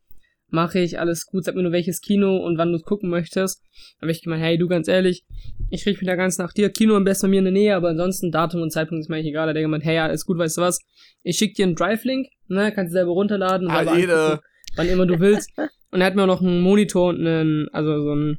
Mache 0.48 0.78
ich, 0.78 0.98
alles 1.00 1.26
gut, 1.26 1.44
sag 1.44 1.56
mir 1.56 1.62
nur 1.62 1.72
welches 1.72 2.00
Kino 2.00 2.36
und 2.36 2.56
wann 2.56 2.70
du 2.70 2.76
es 2.76 2.84
gucken 2.84 3.10
möchtest. 3.10 3.62
Habe 4.00 4.12
ich 4.12 4.22
gemeint, 4.22 4.42
hey, 4.42 4.56
du, 4.56 4.68
ganz 4.68 4.86
ehrlich, 4.88 5.24
ich 5.70 5.84
richte 5.84 6.00
mich 6.04 6.08
da 6.08 6.14
ganz 6.14 6.38
nach 6.38 6.52
dir. 6.52 6.70
Kino 6.70 6.94
am 6.96 7.04
besten 7.04 7.26
bei 7.26 7.30
mir 7.30 7.38
in 7.40 7.44
der 7.46 7.52
Nähe, 7.52 7.74
aber 7.76 7.88
ansonsten 7.88 8.30
Datum 8.30 8.62
und 8.62 8.70
Zeitpunkt 8.70 9.02
ist 9.02 9.08
mir 9.08 9.16
eigentlich 9.16 9.30
egal. 9.30 9.48
Hat 9.48 9.56
er 9.56 9.62
gemeint, 9.62 9.84
hey, 9.84 9.96
ja, 9.96 10.04
alles 10.04 10.24
gut, 10.24 10.38
weißt 10.38 10.56
du 10.58 10.62
was? 10.62 10.78
Ich 11.24 11.36
schick 11.36 11.54
dir 11.54 11.66
einen 11.66 11.74
Drive-Link, 11.74 12.28
ne, 12.48 12.72
kannst 12.72 12.92
du 12.92 12.98
selber 12.98 13.10
runterladen 13.12 13.68
Ah, 13.68 13.96
jede. 13.96 14.16
angucken, 14.16 14.42
wann 14.76 14.88
immer 14.88 15.06
du 15.06 15.18
willst. 15.20 15.50
Und 15.90 16.00
er 16.00 16.06
hat 16.06 16.14
mir 16.14 16.22
auch 16.22 16.26
noch 16.28 16.42
einen 16.42 16.60
Monitor 16.60 17.08
und 17.10 17.20
einen, 17.26 17.68
also 17.72 18.02
so 18.02 18.10
einen 18.12 18.38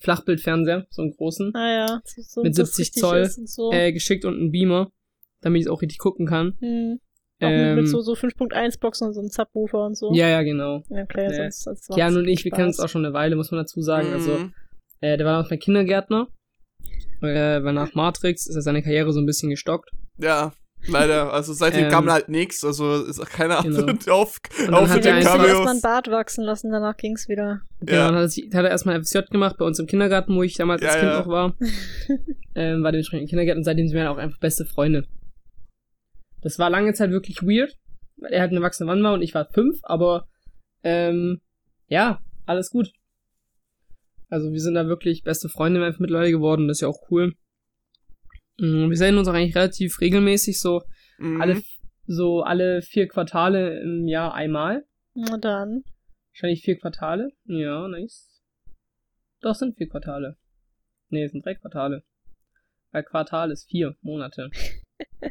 Flachbildfernseher, 0.00 0.86
so 0.90 1.02
einen 1.02 1.12
großen, 1.12 1.54
Ah 1.54 1.72
ja, 1.72 2.00
so, 2.04 2.42
Mit 2.42 2.58
das 2.58 2.74
70 2.74 2.80
richtig 2.86 3.00
Zoll, 3.00 3.30
und 3.38 3.48
so. 3.48 3.72
äh, 3.72 3.92
geschickt 3.92 4.24
und 4.24 4.34
einen 4.38 4.50
Beamer, 4.52 4.90
damit 5.40 5.60
ich 5.60 5.66
es 5.66 5.70
auch 5.72 5.82
richtig 5.82 5.98
gucken 5.98 6.26
kann. 6.26 6.56
Hm. 6.60 7.00
Auch 7.42 7.48
Ähm, 7.48 7.74
mit, 7.74 7.84
mit 7.84 7.88
so, 7.88 8.00
so 8.00 8.12
5.1 8.14 8.80
Boxen 8.80 9.08
und 9.08 9.14
so 9.14 9.20
einem 9.20 9.28
Subwoofer 9.28 9.84
und 9.86 9.94
so. 9.96 10.12
Ja, 10.14 10.28
ja, 10.28 10.42
genau. 10.42 10.82
Ja, 10.88 11.02
okay, 11.02 11.28
Nee. 11.28 11.34
sonst, 11.50 11.62
sonst 11.62 11.88
Keanu 11.94 12.18
und 12.20 12.28
ich, 12.28 12.44
wir 12.44 12.50
kennen 12.52 12.68
uns 12.68 12.80
auch 12.80 12.88
schon 12.88 13.04
eine 13.04 13.12
Weile, 13.14 13.36
muss 13.36 13.50
man 13.50 13.58
dazu 13.60 13.80
sagen. 13.82 14.12
Also, 14.12 14.38
Mhm. 14.38 14.54
äh, 15.00 15.16
der 15.16 15.26
war 15.26 15.42
noch 15.42 15.50
mein 15.50 15.58
Kindergärtner. 15.58 16.28
Äh, 17.22 17.62
weil 17.64 17.72
nach 17.72 17.94
Matrix 17.94 18.46
ist 18.46 18.56
er 18.56 18.62
seine 18.62 18.82
Karriere 18.82 19.12
so 19.12 19.20
ein 19.20 19.26
bisschen 19.26 19.50
gestockt. 19.50 19.90
Ja, 20.18 20.52
leider. 20.86 21.32
Also 21.32 21.52
seitdem 21.52 21.84
Ähm, 21.84 21.90
kam 21.90 22.10
halt 22.10 22.28
nichts. 22.28 22.64
Also 22.64 23.04
ist 23.04 23.20
auch 23.20 23.28
keine 23.28 23.56
genau. 23.62 23.82
Ahnung. 23.82 23.98
Auf, 24.10 24.38
dann 24.58 24.74
auf 24.74 24.88
hat 24.88 24.96
mit 24.96 25.06
er 25.06 25.14
den 25.16 25.24
man 25.24 25.40
erstmal 25.40 25.46
Cameos. 25.48 25.68
einen 25.68 25.80
Bart 25.80 26.10
wachsen 26.10 26.44
lassen, 26.44 26.70
danach 26.72 26.96
ging's 26.96 27.28
wieder. 27.28 27.60
Genau, 27.80 27.92
Ja. 27.92 28.06
dann 28.06 28.14
hat 28.16 28.22
er, 28.22 28.28
sich, 28.28 28.44
hat 28.46 28.64
er 28.64 28.70
erstmal 28.70 29.02
FSJ 29.02 29.18
gemacht 29.30 29.56
bei 29.58 29.64
uns 29.64 29.78
im 29.78 29.86
Kindergarten, 29.86 30.34
wo 30.34 30.42
ich 30.42 30.54
damals 30.54 30.82
als 30.82 30.94
Ja, 30.94 31.00
Kind 31.00 31.12
ja. 31.12 31.18
noch 31.20 31.28
war. 31.28 31.54
ähm, 32.54 32.82
war 32.82 32.92
dementsprechend 32.92 33.24
im 33.24 33.28
Kindergarten 33.28 33.58
und 33.60 33.64
seitdem 33.64 33.88
sind 33.88 33.96
wir 33.96 34.10
auch 34.10 34.16
einfach 34.18 34.38
beste 34.38 34.64
Freunde. 34.64 35.04
Das 36.42 36.58
war 36.58 36.70
lange 36.70 36.92
Zeit 36.94 37.10
wirklich 37.10 37.42
weird, 37.42 37.74
weil 38.18 38.32
er 38.32 38.40
halt 38.42 38.52
ein 38.52 38.56
erwachsener 38.56 38.86
Mann 38.86 39.02
war 39.02 39.14
und 39.14 39.22
ich 39.22 39.34
war 39.34 39.48
fünf, 39.52 39.78
aber 39.82 40.26
ähm, 40.84 41.40
ja, 41.88 42.20
alles 42.44 42.70
gut. 42.70 42.92
Also 44.28 44.52
wir 44.52 44.60
sind 44.60 44.74
da 44.74 44.86
wirklich 44.86 45.22
beste 45.22 45.48
Freunde 45.48 45.84
einfach 45.84 46.00
mittlerweile 46.00 46.30
geworden, 46.30 46.68
das 46.68 46.78
ist 46.78 46.82
ja 46.82 46.88
auch 46.88 47.00
cool. 47.10 47.32
Mm, 48.58 48.90
Wir 48.90 48.96
sehen 48.96 49.18
uns 49.18 49.28
auch 49.28 49.34
eigentlich 49.34 49.56
relativ 49.56 50.00
regelmäßig, 50.00 50.60
so 50.60 50.82
Mhm. 51.18 51.40
alle 51.40 51.62
so 52.06 52.42
alle 52.42 52.82
vier 52.82 53.08
Quartale 53.08 53.80
im 53.80 54.06
Jahr 54.06 54.32
einmal. 54.34 54.84
Na 55.14 55.36
dann. 55.38 55.82
Wahrscheinlich 56.32 56.62
vier 56.62 56.78
Quartale. 56.78 57.30
Ja, 57.46 57.88
nice. 57.88 58.40
Doch, 59.40 59.52
es 59.52 59.58
sind 59.58 59.76
vier 59.76 59.88
Quartale. 59.88 60.36
Nee, 61.08 61.24
es 61.24 61.32
sind 61.32 61.44
drei 61.44 61.54
Quartale. 61.54 62.04
Weil 62.92 63.02
Quartal 63.02 63.50
ist 63.50 63.68
vier 63.68 63.96
Monate. 64.02 64.50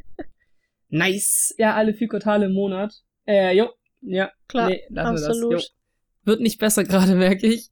nice. 0.90 1.54
Ja, 1.58 1.76
alle 1.76 1.94
vier 1.94 2.08
Quartale 2.08 2.46
im 2.48 2.54
Monat. 2.54 2.94
Äh, 3.28 3.56
jo. 3.58 3.70
Ja. 4.02 4.32
Klar, 4.48 4.70
nee, 4.70 4.82
lassen 4.90 5.16
wir 5.18 5.28
absolut. 5.28 5.54
das. 5.54 5.64
Jo. 5.64 5.70
Wird 6.24 6.42
nicht 6.42 6.60
besser 6.60 6.84
gerade, 6.84 7.16
merke 7.16 7.48
ich. 7.48 7.70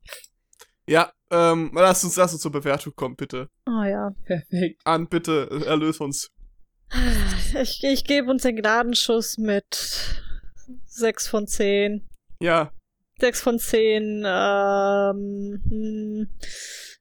Ja, 0.87 1.11
ähm, 1.31 1.71
lass 1.73 2.03
uns, 2.03 2.15
lass 2.15 2.33
uns 2.33 2.41
zur 2.41 2.51
Bewertung 2.51 2.93
kommen, 2.95 3.15
bitte. 3.15 3.49
Oh 3.65 3.83
ja. 3.83 4.11
Perfekt. 4.25 4.81
An, 4.83 5.07
bitte, 5.07 5.49
erlöse 5.65 6.03
uns. 6.03 6.29
Ich, 7.59 7.83
ich 7.83 8.03
gebe 8.03 8.29
uns 8.29 8.43
den 8.43 8.55
Gnadenschuss 8.55 9.37
mit 9.37 10.21
6 10.85 11.27
von 11.27 11.47
10. 11.47 12.07
Ja, 12.39 12.71
6 13.19 13.41
von 13.41 13.59
10 13.59 14.23
ähm, 14.25 15.61
hm, 15.69 16.29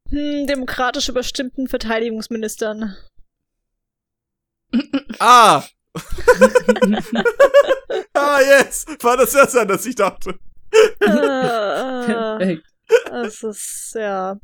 hm, 0.08 0.46
demokratisch 0.46 1.08
überstimmten 1.08 1.68
Verteidigungsministern. 1.68 2.96
Ah! 5.18 5.62
ah, 8.14 8.40
yes! 8.40 8.86
War 9.02 9.18
das 9.18 9.34
erst 9.34 9.56
an, 9.58 9.68
dass 9.68 9.84
ich 9.84 9.94
dachte. 9.94 10.38
äh, 11.00 11.04
äh, 11.04 12.06
Perfekt. 12.06 12.71
Es 13.24 13.42
ist 13.42 13.92
ja 13.94 14.36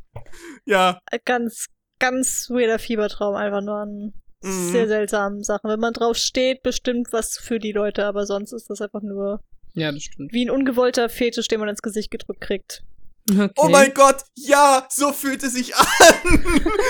Ja, 0.64 0.98
ein 1.10 1.20
ganz, 1.24 1.66
ganz 1.98 2.48
weirder 2.50 2.78
Fiebertraum 2.78 3.34
einfach 3.36 3.60
nur 3.62 3.76
an 3.76 4.12
Mhm. 4.40 4.70
sehr 4.70 4.86
seltsamen 4.86 5.42
Sachen. 5.42 5.68
Wenn 5.68 5.80
man 5.80 5.92
drauf 5.92 6.16
steht, 6.16 6.62
bestimmt 6.62 7.08
was 7.12 7.38
für 7.42 7.58
die 7.58 7.72
Leute, 7.72 8.04
aber 8.06 8.24
sonst 8.24 8.52
ist 8.52 8.70
das 8.70 8.80
einfach 8.80 9.02
nur 9.02 9.40
Ja, 9.74 9.90
das 9.90 10.04
stimmt. 10.04 10.32
wie 10.32 10.44
ein 10.46 10.50
ungewollter 10.50 11.08
Fetisch, 11.08 11.48
den 11.48 11.58
man 11.58 11.68
ins 11.68 11.82
Gesicht 11.82 12.10
gedrückt 12.12 12.40
kriegt. 12.40 12.82
Okay. 13.30 13.50
oh 13.56 13.68
mein 13.68 13.92
Gott, 13.94 14.22
ja, 14.36 14.86
so 14.90 15.12
fühlt 15.12 15.42
es 15.42 15.54
sich 15.54 15.74
an. 15.74 15.86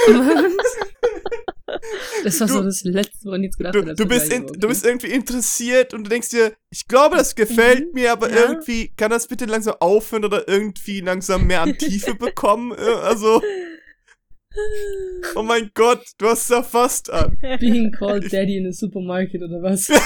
Das 2.24 2.40
war 2.40 2.48
so 2.48 2.58
Du- 2.60 2.64
das 2.66 2.82
Letzte, 2.84 3.24
woran 3.26 3.42
ich 3.42 3.46
jetzt 3.48 3.58
gedacht 3.58 3.74
Du, 3.74 3.80
habe. 3.80 3.94
du, 3.94 4.06
bist 4.06 4.32
in, 4.32 4.46
du 4.46 4.68
bist 4.68 4.84
irgendwie 4.86 5.08
interessiert 5.08 5.94
und 5.94 6.04
du 6.04 6.10
denkst 6.10 6.30
dir, 6.30 6.52
ich 6.70 6.86
glaube, 6.88 7.16
das 7.16 7.34
gefällt 7.34 7.94
mir, 7.94 8.12
aber 8.12 8.28
Mhm. 8.28 8.34
Ja. 8.34 8.40
irgendwie 8.48 8.88
kann 8.96 9.10
das 9.10 9.26
bitte 9.28 9.44
langsam 9.44 9.74
aufhören 9.80 10.24
oder 10.24 10.48
irgendwie 10.48 11.00
langsam 11.00 11.46
mehr 11.46 11.62
an 11.62 11.76
Tiefe 11.78 12.14
bekommen. 12.14 12.72
Äh, 12.72 12.76
Also, 13.02 13.42
oh 15.36 15.42
mein 15.42 15.70
Gott, 15.74 16.02
du 16.18 16.26
hast 16.26 16.44
es 16.44 16.50
erfasst 16.50 17.10
an. 17.12 17.36
Being 17.60 17.92
called 17.92 18.32
Daddy 18.32 18.56
in 18.56 18.66
a 18.66 18.72
Supermarket 18.72 19.42
oder 19.42 19.62
was? 19.62 19.88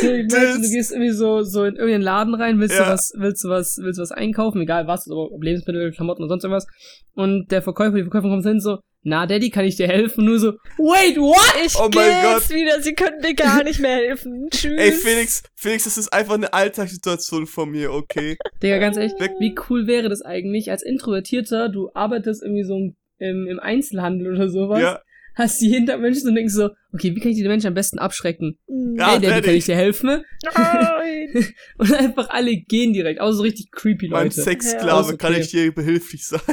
So, 0.00 0.06
meine, 0.06 0.26
du 0.28 0.70
gehst 0.70 0.92
irgendwie 0.92 1.10
so, 1.10 1.42
so 1.42 1.64
in 1.64 1.74
irgendeinen 1.74 2.02
Laden 2.02 2.34
rein, 2.34 2.60
willst 2.60 2.78
Ja. 2.78 2.84
du 2.84 2.90
was, 2.90 3.12
willst 3.16 3.44
du 3.44 3.48
was, 3.48 3.78
willst 3.82 3.98
du 3.98 4.02
was 4.02 4.12
einkaufen, 4.12 4.60
egal 4.60 4.86
was, 4.86 5.08
ob 5.10 5.32
ob 5.32 5.42
Lebensmittel, 5.42 5.90
Klamotten 5.92 6.22
oder 6.22 6.28
sonst 6.28 6.44
irgendwas. 6.44 6.66
Und 7.14 7.50
der 7.50 7.62
Verkäufer, 7.62 7.96
die 7.96 8.02
Verkäuferin 8.02 8.32
kommt 8.32 8.46
hin 8.46 8.60
so, 8.60 8.78
na 9.08 9.24
Daddy, 9.24 9.50
kann 9.50 9.64
ich 9.64 9.76
dir 9.76 9.86
helfen? 9.86 10.24
Nur 10.24 10.38
so, 10.40 10.52
wait, 10.78 11.16
what? 11.16 11.64
Ich 11.64 11.74
Oh 11.78 11.88
geh 11.88 11.98
mein 11.98 12.22
Gott. 12.24 12.40
jetzt 12.40 12.52
wieder, 12.52 12.82
sie 12.82 12.92
können 12.94 13.20
dir 13.22 13.34
gar 13.34 13.62
nicht 13.62 13.78
mehr 13.78 13.96
helfen. 13.96 14.48
Tschüss. 14.50 14.78
Ey, 14.78 14.92
Felix, 14.92 15.42
Felix, 15.54 15.84
das 15.84 15.96
ist 15.96 16.12
einfach 16.12 16.34
eine 16.34 16.52
Alltagssituation 16.52 17.46
von 17.46 17.70
mir, 17.70 17.92
okay? 17.92 18.36
Digga, 18.62 18.78
ganz 18.78 18.96
ehrlich, 18.96 19.12
Weg- 19.18 19.32
wie 19.38 19.54
cool 19.70 19.86
wäre 19.86 20.08
das 20.08 20.22
eigentlich, 20.22 20.70
als 20.70 20.82
Introvertierter, 20.82 21.68
du 21.68 21.90
arbeitest 21.94 22.42
irgendwie 22.42 22.64
so 22.64 22.74
im, 23.18 23.46
im 23.46 23.60
Einzelhandel 23.60 24.34
oder 24.34 24.48
sowas, 24.48 24.80
Ja, 24.80 25.00
hast 25.36 25.60
die 25.60 25.68
hinter 25.68 25.98
Menschen 25.98 26.28
und 26.28 26.34
denkst 26.34 26.54
so, 26.54 26.70
okay, 26.92 27.14
wie 27.14 27.20
kann 27.20 27.30
ich 27.30 27.36
die 27.36 27.46
Menschen 27.46 27.68
am 27.68 27.74
besten 27.74 27.98
abschrecken? 28.00 28.58
Ja, 28.66 29.12
hey 29.12 29.20
Daddy, 29.20 29.26
kann 29.26 29.42
Daddy. 29.42 29.56
ich 29.58 29.64
dir 29.66 29.76
helfen? 29.76 30.24
Nein. 30.54 31.46
Und 31.78 31.92
einfach 31.94 32.30
alle 32.30 32.56
gehen 32.56 32.92
direkt, 32.92 33.20
außer 33.20 33.36
so 33.36 33.42
richtig 33.42 33.70
creepy 33.70 34.08
mein 34.08 34.24
Leute. 34.24 34.42
Sexsklave, 34.42 34.88
Ja, 35.08 35.12
ist 35.12 35.18
kann 35.18 35.32
okay. 35.32 35.42
ich 35.42 35.48
dir 35.50 35.72
behilflich 35.72 36.24
sein? 36.26 36.40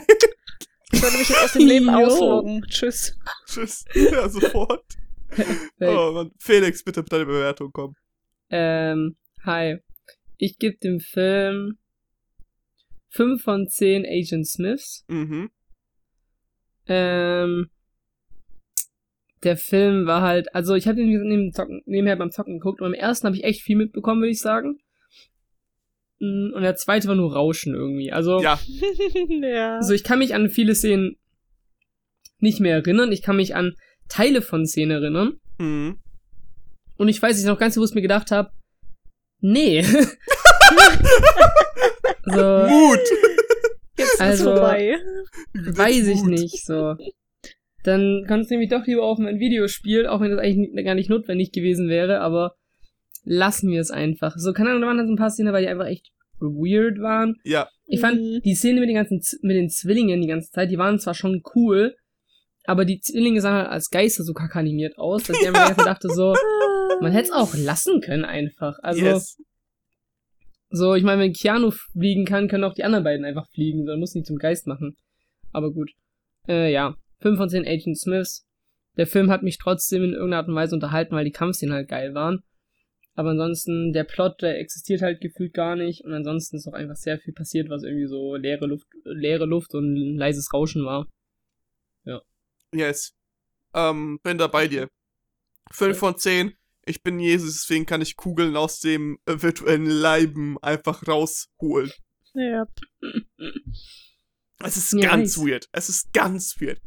Ich 1.04 1.10
würde 1.10 1.18
mich 1.18 1.30
jetzt 1.30 1.44
aus 1.44 1.52
dem 1.52 1.68
Leben 1.68 1.90
ausloggen. 1.90 2.64
Tschüss. 2.70 3.20
Tschüss. 3.46 3.84
Ja, 3.94 4.30
sofort. 4.30 4.86
Oh, 5.82 6.12
Mann. 6.14 6.32
Felix, 6.40 6.82
bitte 6.82 7.02
mit 7.02 7.12
deiner 7.12 7.26
Bewertung 7.26 7.74
kommen. 7.74 7.96
Ähm, 8.50 9.18
Hi. 9.44 9.80
Ich 10.38 10.60
gebe 10.60 10.78
dem 10.78 11.02
Film 11.02 11.78
5 13.10 13.44
von 13.44 13.68
10 13.68 14.06
Agent 14.06 14.48
Smiths. 14.48 15.04
Mhm. 15.10 15.50
Ähm, 16.86 17.70
der 19.44 19.58
Film 19.58 20.06
war 20.06 20.22
halt, 20.22 20.56
also 20.56 20.76
ich 20.76 20.88
habe 20.88 20.96
den 20.96 21.52
nebenher 21.86 22.16
beim 22.16 22.32
Zocken 22.32 22.60
geguckt 22.60 22.80
und 22.80 22.92
beim 22.92 22.94
ersten 22.94 23.28
habe 23.28 23.36
ich 23.36 23.44
echt 23.44 23.62
viel 23.62 23.76
mitbekommen, 23.76 24.22
würde 24.22 24.32
ich 24.32 24.40
sagen. 24.40 24.80
Und 26.20 26.62
der 26.62 26.76
zweite 26.76 27.08
war 27.08 27.16
nur 27.16 27.34
Rauschen 27.34 27.74
irgendwie. 27.74 28.12
Also, 28.12 28.42
Ja, 28.42 28.60
ja. 29.42 29.76
also 29.78 29.94
ich 29.94 30.04
kann 30.04 30.20
mich 30.20 30.34
an 30.36 30.50
viele 30.50 30.74
Szenen 30.76 31.18
nicht 32.40 32.60
mehr 32.60 32.76
erinnern. 32.76 33.12
Ich 33.12 33.22
kann 33.22 33.36
mich 33.38 33.56
an 33.56 33.76
Teile 34.10 34.42
von 34.42 34.66
Szenen 34.66 34.92
erinnern. 34.92 35.34
mhm. 35.60 36.00
Und 36.96 37.08
ich 37.10 37.20
weiß, 37.22 37.40
ich 37.40 37.46
noch 37.46 37.58
ganz 37.58 37.74
bewusst 37.76 37.96
mir 37.96 38.02
gedacht 38.04 38.30
habe, 38.32 38.52
nee. 39.42 39.82
so, 42.26 42.68
Mut! 42.70 43.00
Jetzt 43.98 44.14
ist 44.14 44.22
also- 44.22 44.44
vorbei. 44.56 44.98
weiß 45.54 46.08
ich 46.08 46.24
nicht, 46.24 46.66
so. 46.66 46.96
Dann 47.84 48.24
kannst 48.28 48.50
du 48.50 48.54
nämlich 48.56 48.70
doch 48.70 48.86
lieber 48.86 49.04
auf 49.04 49.20
ein 49.20 49.40
Videospiel, 49.40 50.08
auch 50.08 50.22
wenn 50.22 50.32
das 50.32 50.40
eigentlich 50.40 50.86
gar 50.86 50.96
nicht 50.96 51.10
notwendig 51.10 51.52
gewesen 51.52 51.90
wäre, 51.90 52.22
aber 52.22 52.56
lassen 53.24 53.70
wir 53.72 53.80
es 53.82 53.92
einfach. 53.92 54.34
So, 54.38 54.54
keine 54.54 54.70
Ahnung, 54.70 54.82
da 54.82 54.88
waren 54.88 54.98
dann 54.98 55.08
so 55.08 55.14
ein 55.14 55.18
paar 55.18 55.30
Szenen, 55.32 55.54
weil 55.54 55.64
die 55.64 55.70
einfach 55.70 55.88
echt 55.88 56.10
weird 56.40 57.00
waren. 57.00 57.36
Ja, 57.44 57.70
Ich 57.86 58.00
fand 58.02 58.20
Mhm. 58.20 58.42
die 58.44 58.56
Szene 58.56 58.80
mit 58.80 58.90
den 58.90 58.96
ganzen, 58.96 59.22
Z- 59.22 59.42
mit 59.44 59.56
den 59.56 59.70
Zwillingen 59.70 60.22
die 60.22 60.28
ganze 60.28 60.50
Zeit, 60.52 60.70
die 60.72 60.78
waren 60.78 61.00
zwar 61.00 61.14
schon 61.14 61.42
cool, 61.56 61.96
aber 62.66 62.86
die 62.86 63.00
Zwillinge 63.00 63.40
sahen 63.42 63.56
halt 63.58 63.70
als 63.70 63.90
Geister 63.90 64.24
so 64.24 64.34
kackanimiert 64.34 64.98
aus, 64.98 65.24
dass 65.24 65.38
ich 65.40 65.48
einfach 65.48 65.68
ganze 65.68 65.78
Zeit 65.78 65.88
dachte 65.88 66.10
so, 66.10 66.34
man 67.02 67.12
hätte 67.12 67.30
es 67.30 67.32
auch 67.32 67.54
lassen 67.56 68.02
können 68.02 68.26
einfach. 68.26 68.78
Also, 68.82 69.04
yes. 69.06 69.38
so, 70.70 70.96
ich 70.96 71.04
meine, 71.04 71.22
wenn 71.22 71.34
Keanu 71.34 71.72
fliegen 71.72 72.26
kann, 72.26 72.48
können 72.48 72.64
auch 72.64 72.74
die 72.74 72.84
anderen 72.84 73.04
beiden 73.04 73.26
einfach 73.26 73.48
fliegen, 73.54 73.86
so, 73.86 73.92
man 73.92 74.00
muss 74.00 74.16
nicht 74.16 74.26
zum 74.28 74.38
Geist 74.38 74.68
machen. 74.68 74.96
Aber 75.52 75.72
gut. 75.72 75.92
Äh, 76.48 76.72
ja. 76.72 76.96
5 77.22 77.38
von 77.38 77.50
10 77.50 77.66
Agent 77.68 77.98
Smiths. 78.00 78.46
Der 78.98 79.08
Film 79.08 79.32
hat 79.32 79.44
mich 79.44 79.58
trotzdem 79.58 80.04
in 80.04 80.12
irgendeiner 80.14 80.38
Art 80.38 80.48
und 80.50 80.56
Weise 80.56 80.76
unterhalten, 80.76 81.16
weil 81.16 81.26
die 81.26 81.32
Kampfszenen 81.32 81.74
halt 81.74 81.88
geil 81.90 82.14
waren. 82.14 82.44
Aber 83.16 83.30
ansonsten, 83.32 83.94
der 83.94 84.06
Plot, 84.06 84.42
der 84.42 84.60
existiert 84.60 85.02
halt 85.02 85.22
gefühlt 85.22 85.54
gar 85.54 85.76
nicht. 85.76 86.04
Und 86.04 86.14
ansonsten 86.14 86.56
ist 86.58 86.68
auch 86.68 86.74
einfach 86.74 86.96
sehr 86.96 87.20
viel 87.20 87.34
passiert, 87.34 87.70
was 87.70 87.84
irgendwie 87.84 88.08
so 88.08 88.36
leere 88.36 88.66
Luft, 88.66 88.88
leere 89.04 89.46
Luft 89.46 89.76
und 89.76 90.18
leises 90.18 90.52
Rauschen 90.54 90.84
war. 90.86 91.08
Yes. 92.76 93.14
Ähm, 93.76 94.20
bin 94.24 94.40
da 94.40 94.48
bei 94.48 94.68
dir. 94.68 94.90
5 95.72 95.96
von 95.96 96.18
10. 96.18 96.54
Ich 96.86 97.04
bin 97.04 97.20
Jesus, 97.20 97.54
deswegen 97.54 97.86
kann 97.86 98.02
ich 98.02 98.16
Kugeln 98.18 98.56
aus 98.56 98.80
dem 98.80 99.20
virtuellen 99.28 99.86
Leiben 99.86 100.58
einfach 100.64 101.08
rausholen. 101.08 101.92
Ja. 102.34 102.66
Es 104.64 104.76
ist 104.76 104.94
Ja, 104.94 105.10
ganz 105.12 105.38
nice. 105.38 105.46
weird. 105.48 105.70
Es 105.72 105.88
ist 105.88 106.12
ganz 106.14 106.60
weird. 106.60 106.82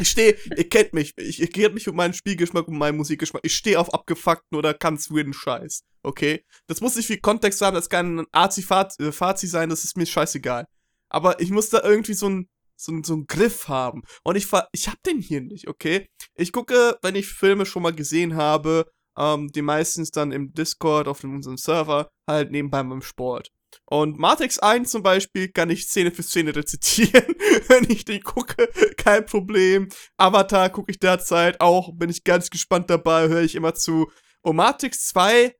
Ich 0.00 0.10
stehe, 0.10 0.36
ihr 0.56 0.68
kennt 0.68 0.92
mich, 0.92 1.12
ich, 1.16 1.40
ihr 1.40 1.48
kennt 1.48 1.74
mich 1.74 1.86
mit 1.86 1.94
meinem 1.94 2.12
Spielgeschmack 2.12 2.68
und 2.68 2.78
meinem 2.78 2.96
Musikgeschmack. 2.96 3.42
Ich 3.44 3.54
stehe 3.54 3.78
auf 3.78 3.92
abgefuckten 3.92 4.56
oder 4.56 4.74
ganz 4.74 5.10
weirden 5.10 5.32
Scheiß. 5.32 5.82
Okay? 6.02 6.44
Das 6.66 6.80
muss 6.80 6.96
nicht 6.96 7.06
viel 7.06 7.20
Kontext 7.20 7.60
haben, 7.60 7.74
das 7.74 7.88
kann 7.88 8.20
ein 8.20 8.26
Arzi-Fazi 8.32 9.46
sein, 9.46 9.68
das 9.68 9.84
ist 9.84 9.96
mir 9.96 10.06
scheißegal. 10.06 10.66
Aber 11.10 11.40
ich 11.40 11.50
muss 11.50 11.70
da 11.70 11.82
irgendwie 11.82 12.14
so 12.14 12.28
ein 12.28 12.48
so, 12.80 12.92
so 13.02 13.14
einen 13.14 13.26
Griff 13.26 13.68
haben. 13.68 14.02
Und 14.22 14.36
ich, 14.36 14.46
ich 14.72 14.88
hab 14.88 15.02
den 15.02 15.18
hier 15.18 15.40
nicht, 15.40 15.68
okay? 15.68 16.06
Ich 16.34 16.52
gucke, 16.52 16.96
wenn 17.02 17.16
ich 17.16 17.26
Filme 17.26 17.66
schon 17.66 17.82
mal 17.82 17.92
gesehen 17.92 18.36
habe, 18.36 18.88
ähm, 19.18 19.48
die 19.48 19.62
meistens 19.62 20.10
dann 20.10 20.32
im 20.32 20.52
Discord 20.52 21.08
auf 21.08 21.24
unserem 21.24 21.56
Server, 21.56 22.08
halt 22.28 22.52
nebenbei 22.52 22.82
beim 22.82 23.02
Sport. 23.02 23.50
Und 23.86 24.18
Matrix 24.18 24.58
1 24.58 24.90
zum 24.90 25.02
Beispiel 25.02 25.48
kann 25.48 25.70
ich 25.70 25.86
Szene 25.88 26.10
für 26.10 26.22
Szene 26.22 26.54
rezitieren, 26.54 27.24
wenn 27.68 27.88
ich 27.90 28.04
den 28.04 28.22
gucke, 28.22 28.68
kein 28.96 29.24
Problem. 29.24 29.88
Avatar 30.16 30.68
gucke 30.70 30.90
ich 30.90 30.98
derzeit 30.98 31.60
auch, 31.60 31.92
bin 31.94 32.10
ich 32.10 32.24
ganz 32.24 32.50
gespannt 32.50 32.90
dabei, 32.90 33.28
höre 33.28 33.42
ich 33.42 33.54
immer 33.54 33.74
zu. 33.74 34.10
Und 34.42 34.56
Matrix 34.56 35.06
2 35.08 35.54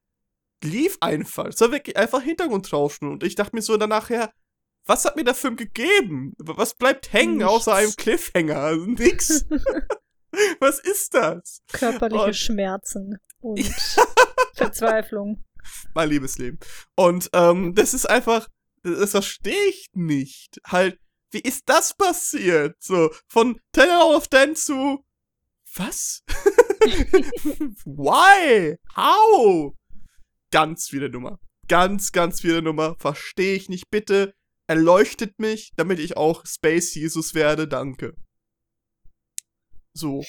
lief 0.63 0.99
einfach. 1.01 1.47
Es 1.47 1.61
war 1.61 1.73
wirklich 1.73 1.97
einfach 1.97 2.23
Hintergrundrauschen. 2.23 3.09
Und 3.11 3.23
ich 3.25 3.35
dachte 3.35 3.55
mir 3.57 3.63
so 3.63 3.77
danach, 3.77 4.11
ja, 4.11 4.31
was 4.87 5.05
hat 5.05 5.17
mir 5.17 5.25
der 5.25 5.35
Film 5.35 5.57
gegeben? 5.57 6.35
Was 6.39 6.75
bleibt 6.75 7.13
hängen 7.13 7.37
Nichts. 7.39 7.51
außer 7.53 7.75
einem 7.75 7.93
Cliffhanger? 7.97 8.77
Nix. 8.87 9.45
was 10.61 10.79
ist 10.81 11.15
das? 11.15 11.61
Körperliche 11.73 12.25
Und- 12.25 12.37
Schmerzen 12.37 13.19
und 13.41 13.61
Verzweiflung. 14.55 15.45
mein 15.95 16.11
Liebesleben. 16.11 16.59
Und 16.97 17.31
ähm, 17.33 17.75
das 17.75 17.95
ist 17.95 18.07
einfach, 18.07 18.49
das 18.83 19.11
verstehe 19.11 19.69
ich 19.69 19.89
nicht. 19.95 20.61
Halt, 20.67 20.99
wie 21.31 21.41
ist 21.41 21.65
das 21.67 21.95
passiert? 21.95 22.77
So, 22.81 23.11
von 23.29 23.61
10 23.75 23.91
out 23.91 24.17
of 24.17 24.31
10 24.31 24.57
zu, 24.57 25.05
was? 25.75 26.23
Why? 27.85 28.77
How? 28.97 29.75
Ganz 30.51 30.89
viele 30.89 31.11
Nummer. 31.11 31.39
Ganz, 31.69 32.13
ganz 32.13 32.41
viele 32.41 32.63
Nummer. 32.63 32.97
Verstehe 32.99 33.55
ich 33.55 33.69
nicht. 33.69 33.91
Bitte 33.91 34.35
erleuchtet 34.67 35.39
mich, 35.39 35.73
damit 35.77 35.99
ich 35.99 36.17
auch 36.17 36.45
Space 36.47 36.95
Jesus 36.95 37.35
werde. 37.35 37.69
Danke. 37.69 38.15
So. 39.93 40.25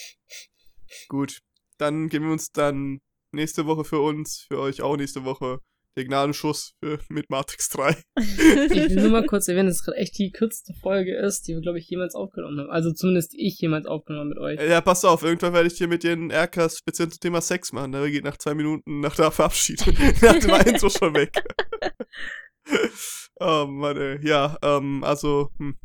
Gut. 1.07 1.39
Dann 1.77 2.09
geben 2.09 2.25
wir 2.25 2.33
uns 2.33 2.51
dann 2.51 2.99
nächste 3.31 3.65
Woche 3.65 3.83
für 3.83 3.99
uns, 3.99 4.45
für 4.47 4.59
euch 4.59 4.81
auch 4.81 4.97
nächste 4.97 5.23
Woche, 5.23 5.59
den 5.97 6.07
Gnadenschuss 6.07 6.73
für, 6.79 6.99
mit 7.09 7.29
Matrix 7.29 7.69
3. 7.69 7.95
Ich 8.17 8.37
will 8.37 8.95
nur 8.95 9.09
mal 9.09 9.25
kurz 9.27 9.47
erwähnen, 9.47 9.67
dass 9.67 9.77
es 9.77 9.83
gerade 9.83 9.97
echt 9.97 10.17
die 10.17 10.31
kürzeste 10.31 10.73
Folge 10.73 11.15
ist, 11.15 11.47
die 11.47 11.53
wir, 11.53 11.61
glaube 11.61 11.79
ich, 11.79 11.89
jemals 11.89 12.15
aufgenommen 12.15 12.59
haben. 12.59 12.69
Also 12.69 12.91
zumindest 12.91 13.33
ich 13.35 13.59
jemals 13.59 13.85
aufgenommen 13.85 14.29
mit 14.29 14.37
euch. 14.37 14.59
Ja, 14.61 14.81
pass 14.81 15.03
auf, 15.05 15.23
irgendwann 15.23 15.53
werde 15.53 15.67
ich 15.67 15.77
hier 15.77 15.87
mit 15.87 16.03
dir 16.03 16.13
einen 16.13 16.31
RK 16.31 16.71
speziell 16.71 17.09
zum 17.09 17.19
Thema 17.19 17.41
Sex 17.41 17.73
machen. 17.73 17.91
Der 17.91 18.09
geht 18.09 18.23
nach 18.23 18.37
zwei 18.37 18.53
Minuten 18.53 19.01
nach 19.01 19.15
der 19.15 19.31
Verabschied. 19.31 19.85
nach 20.21 20.39
dem 20.39 20.73
Intro 20.73 20.89
schon 20.89 21.13
weg. 21.13 21.43
oh 23.39 23.65
Mann, 23.67 23.97
ey. 23.97 24.25
Ja, 24.25 24.57
ähm, 24.61 25.03
also, 25.03 25.49
hm. 25.57 25.77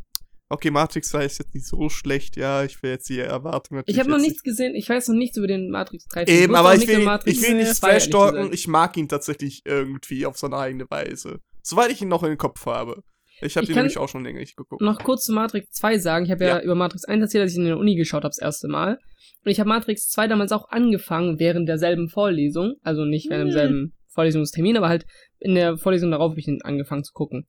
Okay, 0.51 0.71
Matrix 0.71 1.11
3 1.11 1.25
ist 1.25 1.39
jetzt 1.39 1.55
nicht 1.55 1.67
so 1.67 1.89
schlecht, 1.89 2.37
ja, 2.37 2.65
ich 2.65 2.83
will 2.83 2.91
jetzt 2.91 3.09
die 3.09 3.19
Erwartung 3.19 3.79
natürlich 3.79 3.97
Ich 3.97 4.01
habe 4.01 4.11
noch 4.11 4.19
nichts 4.21 4.43
gesehen, 4.43 4.75
ich 4.75 4.89
weiß 4.89 5.09
noch 5.09 5.17
nichts 5.17 5.37
über 5.39 5.47
den 5.47 5.71
Matrix 5.71 6.07
3. 6.07 6.21
nicht- 6.25 6.31
Eben, 6.31 6.55
aber 6.55 6.75
ich 6.75 6.87
will, 6.87 7.01
ihn- 7.01 7.19
ich 7.25 7.43
will 7.43 7.55
nicht 7.55 7.75
2, 7.75 7.89
ehrlich 7.89 8.03
trash-talken, 8.05 8.37
gesagt. 8.37 8.55
ich 8.55 8.69
mag 8.69 8.97
ihn 8.97 9.09
tatsächlich 9.09 9.63
irgendwie 9.65 10.27
auf 10.27 10.37
seine 10.39 10.57
eigene 10.59 10.85
Weise. 10.91 11.41
Soweit 11.63 11.91
ich 11.91 12.03
ihn 12.03 12.09
noch 12.09 12.23
in 12.23 12.29
den 12.31 12.39
Kopf 12.39 12.67
habe. 12.67 13.03
Ich 13.41 13.57
habe 13.57 13.67
den 13.67 13.75
nämlich 13.75 13.99
auch 13.99 14.09
schon 14.09 14.23
länger 14.25 14.39
nicht 14.39 14.57
geguckt. 14.57 14.81
noch 14.83 15.03
kurz 15.03 15.25
zu 15.25 15.33
Matrix 15.33 15.71
2 15.73 15.99
sagen. 15.99 16.25
Ich 16.27 16.31
habe 16.31 16.45
ja, 16.45 16.59
Ja. 16.59 16.63
über 16.63 16.75
Matrix 16.75 17.05
1 17.05 17.21
erzählt, 17.23 17.45
dass 17.45 17.53
ich 17.53 17.59
in 17.59 17.65
der 17.65 17.79
Uni 17.79 17.97
geschaut 17.97 18.23
habe 18.23 18.29
das 18.31 18.39
erste 18.39 18.69
Mal. 18.69 18.99
Und 19.45 19.51
ich 19.51 19.59
habe 19.61 19.69
Matrix 19.69 20.09
2 20.09 20.29
damals 20.29 20.53
auch 20.53 20.69
angefangen 20.69 21.39
während 21.41 21.69
derselben 21.69 22.09
Vorlesung. 22.09 22.75
Also 22.83 23.05
nicht 23.05 23.29
während 23.31 23.47
Hm. 23.51 23.57
demselben 23.57 23.95
Vorlesungstermin, 24.13 24.77
aber 24.77 24.89
halt 24.89 25.05
in 25.41 25.55
der 25.57 25.77
Vorlesung 25.79 26.11
darauf 26.13 26.31
habe 26.31 26.41
ich 26.41 26.47
ihn 26.47 26.61
angefangen 26.63 27.03
zu 27.03 27.13
gucken. 27.13 27.49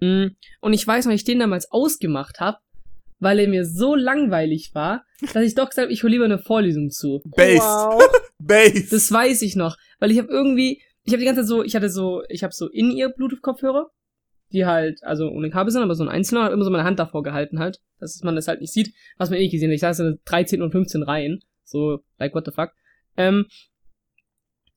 Mm, 0.00 0.26
Und 0.60 0.72
ich 0.72 0.86
weiß 0.86 1.06
noch, 1.06 1.12
ich 1.12 1.24
den 1.24 1.38
damals 1.38 1.70
ausgemacht 1.70 2.40
habe, 2.40 2.58
weil 3.18 3.38
er 3.38 3.48
mir 3.48 3.64
so 3.64 3.94
langweilig 3.94 4.70
war, 4.74 5.04
dass 5.32 5.44
ich 5.44 5.54
doch 5.54 5.68
gesagt 5.68 5.86
habe, 5.86 5.92
ich 5.92 6.02
hole 6.02 6.12
lieber 6.12 6.24
eine 6.26 6.38
Vorlesung 6.38 6.90
zu. 6.90 7.22
Base. 7.24 7.60
Wow. 7.60 8.02
Base. 8.38 8.88
Das 8.90 9.10
weiß 9.10 9.42
ich 9.42 9.56
noch, 9.56 9.76
weil 9.98 10.10
ich 10.10 10.18
habe 10.18 10.28
irgendwie, 10.28 10.82
ich 11.04 11.12
habe 11.12 11.20
die 11.20 11.24
ganze 11.26 11.42
Zeit 11.42 11.48
so, 11.48 11.62
ich 11.62 11.74
hatte 11.74 11.88
so, 11.88 12.22
ich 12.28 12.42
habe 12.42 12.52
so 12.52 12.68
in 12.68 12.90
ihr 12.90 13.08
Bluetooth-Kopfhörer, 13.08 13.90
die 14.52 14.66
halt, 14.66 15.02
also 15.02 15.28
ohne 15.28 15.50
Kabel 15.50 15.72
sind, 15.72 15.82
aber 15.82 15.94
so 15.94 16.04
ein 16.04 16.08
einzelner, 16.10 16.44
hat 16.44 16.52
immer 16.52 16.64
so 16.64 16.70
meine 16.70 16.84
Hand 16.84 16.98
davor 16.98 17.22
gehalten 17.22 17.58
halt, 17.58 17.80
dass 17.98 18.20
man 18.22 18.36
das 18.36 18.46
halt 18.48 18.60
nicht 18.60 18.72
sieht, 18.72 18.94
was 19.16 19.30
man 19.30 19.38
eh 19.38 19.42
nicht 19.42 19.52
gesehen 19.52 19.70
hat. 19.70 19.74
Ich 19.74 19.80
saß 19.80 20.00
in 20.00 20.18
13 20.26 20.62
und 20.62 20.70
15 20.72 21.02
Reihen, 21.02 21.40
so, 21.64 22.00
like 22.18 22.34
what 22.34 22.44
the 22.44 22.52
fuck. 22.52 22.70
Ähm, 23.16 23.46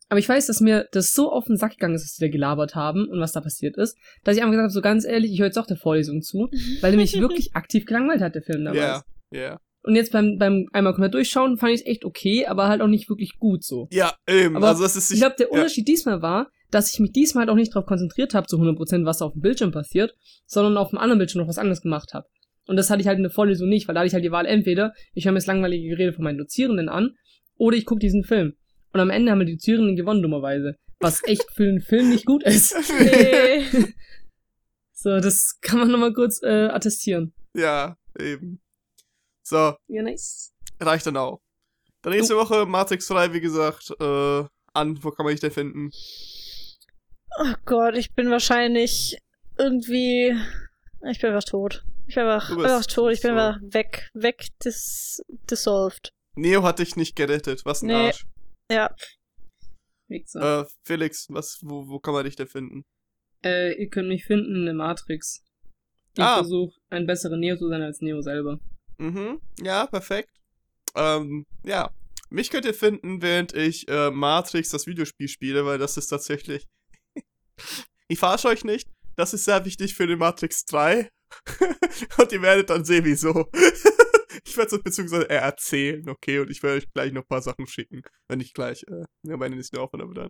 aber 0.10 0.20
ich 0.20 0.28
weiß, 0.28 0.48
dass 0.48 0.60
mir 0.60 0.88
das 0.92 1.14
so 1.14 1.32
auf 1.32 1.46
den 1.46 1.58
Sack 1.58 1.74
gegangen 1.74 1.96
ist, 1.96 2.04
dass 2.04 2.16
die 2.16 2.26
da 2.26 2.30
gelabert 2.30 2.76
haben 2.76 3.08
und 3.08 3.20
was 3.20 3.32
da 3.32 3.42
passiert 3.42 3.78
ist, 3.78 3.96
dass 4.24 4.36
ich 4.36 4.42
einfach 4.42 4.54
gesagt 4.54 4.66
habe, 4.66 4.74
so 4.74 4.82
ganz 4.82 5.06
ehrlich, 5.06 5.32
ich 5.32 5.40
höre 5.40 5.48
jetzt 5.48 5.58
doch 5.58 5.68
der 5.68 5.78
Vorlesung 5.78 6.22
zu, 6.22 6.50
weil 6.82 6.92
der 6.92 7.00
mich 7.00 7.14
wirklich 7.22 7.56
aktiv 7.56 7.86
gelangweilt 7.86 8.22
hat, 8.22 8.36
der 8.36 8.42
Film 8.42 8.66
damals. 8.66 9.04
Ja, 9.32 9.40
ja. 9.40 9.60
Und 9.84 9.96
jetzt 9.96 10.12
beim, 10.12 10.38
beim 10.38 10.68
einmal 10.74 10.94
komplett 10.94 11.14
durchschauen 11.14 11.58
fand 11.58 11.74
ich 11.74 11.82
es 11.82 11.88
echt 11.88 12.06
okay, 12.06 12.48
aber 12.48 12.68
halt 12.68 12.82
auch 12.82 12.88
nicht 12.88 13.08
wirklich 13.08 13.38
gut 13.38 13.64
so. 13.64 13.88
Ja, 13.92 14.14
eben. 14.28 14.58
Aber 14.58 14.70
also 14.70 14.84
das 14.84 14.96
ist 14.96 15.12
Ich 15.12 15.20
glaube, 15.20 15.36
der 15.38 15.48
ja. 15.48 15.54
Unterschied 15.54 15.88
diesmal 15.88 16.22
war, 16.22 16.50
dass 16.70 16.92
ich 16.92 17.00
mich 17.00 17.12
diesmal 17.12 17.44
halt 17.44 17.52
auch 17.52 17.56
nicht 17.56 17.74
darauf 17.74 17.88
konzentriert 17.88 18.34
habe, 18.34 18.48
zu 18.48 18.58
100%, 18.58 19.06
was 19.06 19.20
da 19.20 19.26
auf 19.26 19.34
dem 19.34 19.42
Bildschirm 19.42 19.72
passiert, 19.72 20.16
sondern 20.46 20.78
auf 20.78 20.90
dem 20.90 21.00
anderen 21.00 21.20
Bildschirm 21.20 21.42
noch 21.42 21.48
was 21.48 21.58
anderes 21.58 21.82
gemacht 21.82 22.14
habe. 22.14 22.28
Und 22.68 22.76
das 22.76 22.90
hatte 22.90 23.02
ich 23.02 23.08
halt 23.08 23.18
in 23.18 23.24
der 23.24 23.32
Vorlesung 23.32 23.70
nicht, 23.70 23.88
weil 23.88 23.96
da 23.96 24.02
hatte 24.02 24.08
ich 24.08 24.14
halt 24.14 24.24
die 24.24 24.32
Wahl, 24.32 24.46
entweder 24.46 24.94
ich 25.14 25.26
höre 25.26 25.32
mir 25.32 25.40
das 25.40 25.48
langweilige 25.48 25.88
Gerede 25.88 26.14
von 26.14 26.24
meinen 26.24 26.38
Dozierenden 26.38 26.90
an, 26.90 27.16
oder 27.58 27.78
ich 27.78 27.86
gucke 27.86 28.00
diesen 28.00 28.24
Film. 28.24 28.54
Und 28.94 29.00
am 29.00 29.10
Ende 29.10 29.32
haben 29.32 29.46
die 29.46 29.54
Dozierenden 29.54 29.96
gewonnen, 29.96 30.22
dummerweise. 30.22 30.76
Was 31.00 31.24
echt 31.26 31.46
für 31.54 31.64
einen 31.64 31.82
Film 31.82 32.10
nicht 32.10 32.26
gut 32.26 32.44
ist. 32.44 32.76
Nee. 33.00 33.66
So, 35.02 35.18
das 35.22 35.58
kann 35.62 35.80
man 35.80 35.90
nochmal 35.92 36.12
kurz 36.12 36.44
äh, 36.44 36.66
attestieren. 36.68 37.34
Ja, 37.56 37.96
eben. 38.20 38.60
So, 39.44 39.74
Ja, 39.88 40.02
nice. 40.02 40.52
reicht 40.82 41.06
dann 41.06 41.16
auch. 41.16 41.40
Dann 42.02 42.12
nächste 42.12 42.36
Woche 42.36 42.66
Matrix 42.66 43.08
3, 43.08 43.32
wie 43.32 43.40
gesagt, 43.40 43.92
äh, 43.98 44.44
an, 44.74 45.02
wo 45.02 45.12
kann 45.12 45.24
man 45.26 45.32
dich 45.32 45.40
denn 45.40 45.52
finden? 45.52 45.92
Oh 47.40 47.54
Gott, 47.64 47.96
ich 47.96 48.14
bin 48.14 48.30
wahrscheinlich 48.30 49.18
irgendwie. 49.58 50.36
Ich 51.10 51.20
bin 51.22 51.30
einfach 51.30 51.48
tot. 51.48 51.86
Ich 52.08 52.16
bin 52.16 52.26
einfach, 52.26 52.50
einfach 52.50 52.86
tot. 52.86 53.14
Ich 53.14 53.22
bin 53.22 53.32
so. 53.32 53.38
einfach 53.38 53.62
weg. 53.74 54.10
Weg 54.14 54.48
dis 54.66 55.22
dissolved. 55.50 56.10
Neo 56.36 56.64
hat 56.64 56.80
dich 56.80 56.98
nicht 56.98 57.16
gerettet. 57.16 57.64
Was 57.64 57.84
ein 57.84 57.88
Nee. 57.88 57.94
Arsch. 58.08 58.26
Ja. 58.72 58.94
Wichser. 60.08 60.62
Äh, 60.62 60.66
Felix, 60.86 61.28
was, 61.30 61.60
wo, 61.62 61.88
wo 61.88 62.00
kann 62.00 62.14
man 62.14 62.26
dich 62.26 62.36
denn 62.36 62.48
finden? 62.48 62.86
Äh, 63.44 63.74
ihr 63.82 63.90
könnt 63.90 64.10
mich 64.10 64.26
finden 64.26 64.56
in 64.56 64.66
der 64.66 64.74
Matrix. 64.74 65.44
Ich 66.16 66.24
Ah. 66.24 66.36
versuche, 66.36 66.76
ein 66.90 67.06
besserer 67.06 67.38
Neo 67.38 67.56
zu 67.58 67.70
sein 67.70 67.82
als 67.82 68.02
Neo 68.02 68.22
selber. 68.22 68.60
Mhm, 68.98 69.40
ja, 69.62 69.86
perfekt. 69.88 70.30
Ähm, 70.96 71.46
ja. 71.64 71.92
Mich 72.32 72.50
könnt 72.52 72.66
ihr 72.66 72.74
finden, 72.74 73.22
während 73.22 73.54
ich 73.54 73.88
äh, 73.88 74.12
Matrix, 74.12 74.70
das 74.70 74.86
Videospiel, 74.88 75.28
spiele, 75.28 75.66
weil 75.66 75.78
das 75.78 75.98
ist 75.98 76.08
tatsächlich. 76.08 76.68
ich 78.08 78.20
verarsche 78.20 78.50
euch 78.50 78.64
nicht. 78.64 78.88
Das 79.16 79.34
ist 79.34 79.46
sehr 79.46 79.64
wichtig 79.66 79.96
für 79.96 80.06
den 80.08 80.20
Matrix 80.20 80.66
3. 80.66 81.10
und 82.18 82.32
ihr 82.32 82.42
werdet 82.42 82.70
dann 82.70 82.84
sehen, 82.86 83.06
wieso. 83.06 83.50
Werde 84.60 84.76
es 84.76 84.84
beziehungsweise 84.84 85.24
eher 85.24 85.42
erzählen, 85.42 86.08
okay? 86.08 86.40
Und 86.40 86.52
ich 86.52 86.62
werde 86.62 86.78
euch 86.78 86.92
gleich 86.94 87.12
noch 87.12 87.24
ein 87.24 87.28
paar 87.28 87.42
Sachen 87.42 87.66
schicken. 87.66 88.02
Wenn 88.28 88.38
nicht 88.38 88.54
gleich, 88.54 88.84
äh, 88.84 89.06
ja, 89.24 89.38
meine 89.38 89.56
nächsten 89.56 89.78
Aufnahme 89.78 90.04
aber 90.04 90.14
dann. 90.14 90.30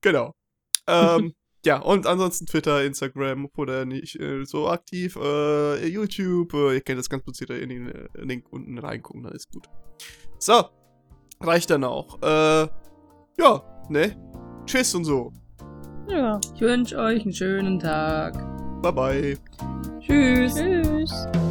Genau. 0.00 0.32
Ähm, 0.90 1.34
ja, 1.66 1.80
und 1.80 2.06
ansonsten 2.06 2.46
Twitter, 2.46 2.82
Instagram 2.82 3.50
oder 3.58 3.84
nicht 3.84 4.18
äh, 4.18 4.46
so 4.46 4.70
aktiv, 4.70 5.16
äh, 5.16 5.86
YouTube, 5.86 6.54
äh, 6.54 6.76
ihr 6.76 6.80
könnt 6.80 6.98
das 6.98 7.10
ganz 7.10 7.24
plötzlich 7.24 7.50
in 7.50 7.68
den 7.68 7.88
äh, 7.90 8.08
Link 8.14 8.50
unten 8.50 8.78
reingucken, 8.78 9.22
dann 9.22 9.34
ist 9.34 9.50
gut. 9.52 9.68
So, 10.38 10.64
reicht 11.42 11.68
dann 11.68 11.84
auch. 11.84 12.22
Äh, 12.22 12.68
ja, 13.38 13.86
ne? 13.90 14.16
Tschüss 14.64 14.94
und 14.94 15.04
so. 15.04 15.30
Ja. 16.08 16.40
Ich 16.54 16.60
wünsche 16.60 16.96
euch 16.96 17.22
einen 17.22 17.34
schönen 17.34 17.78
Tag. 17.78 18.34
Bye 18.82 18.92
bye. 18.92 19.38
Tschüss. 20.00 20.54
Tschüss. 20.54 21.47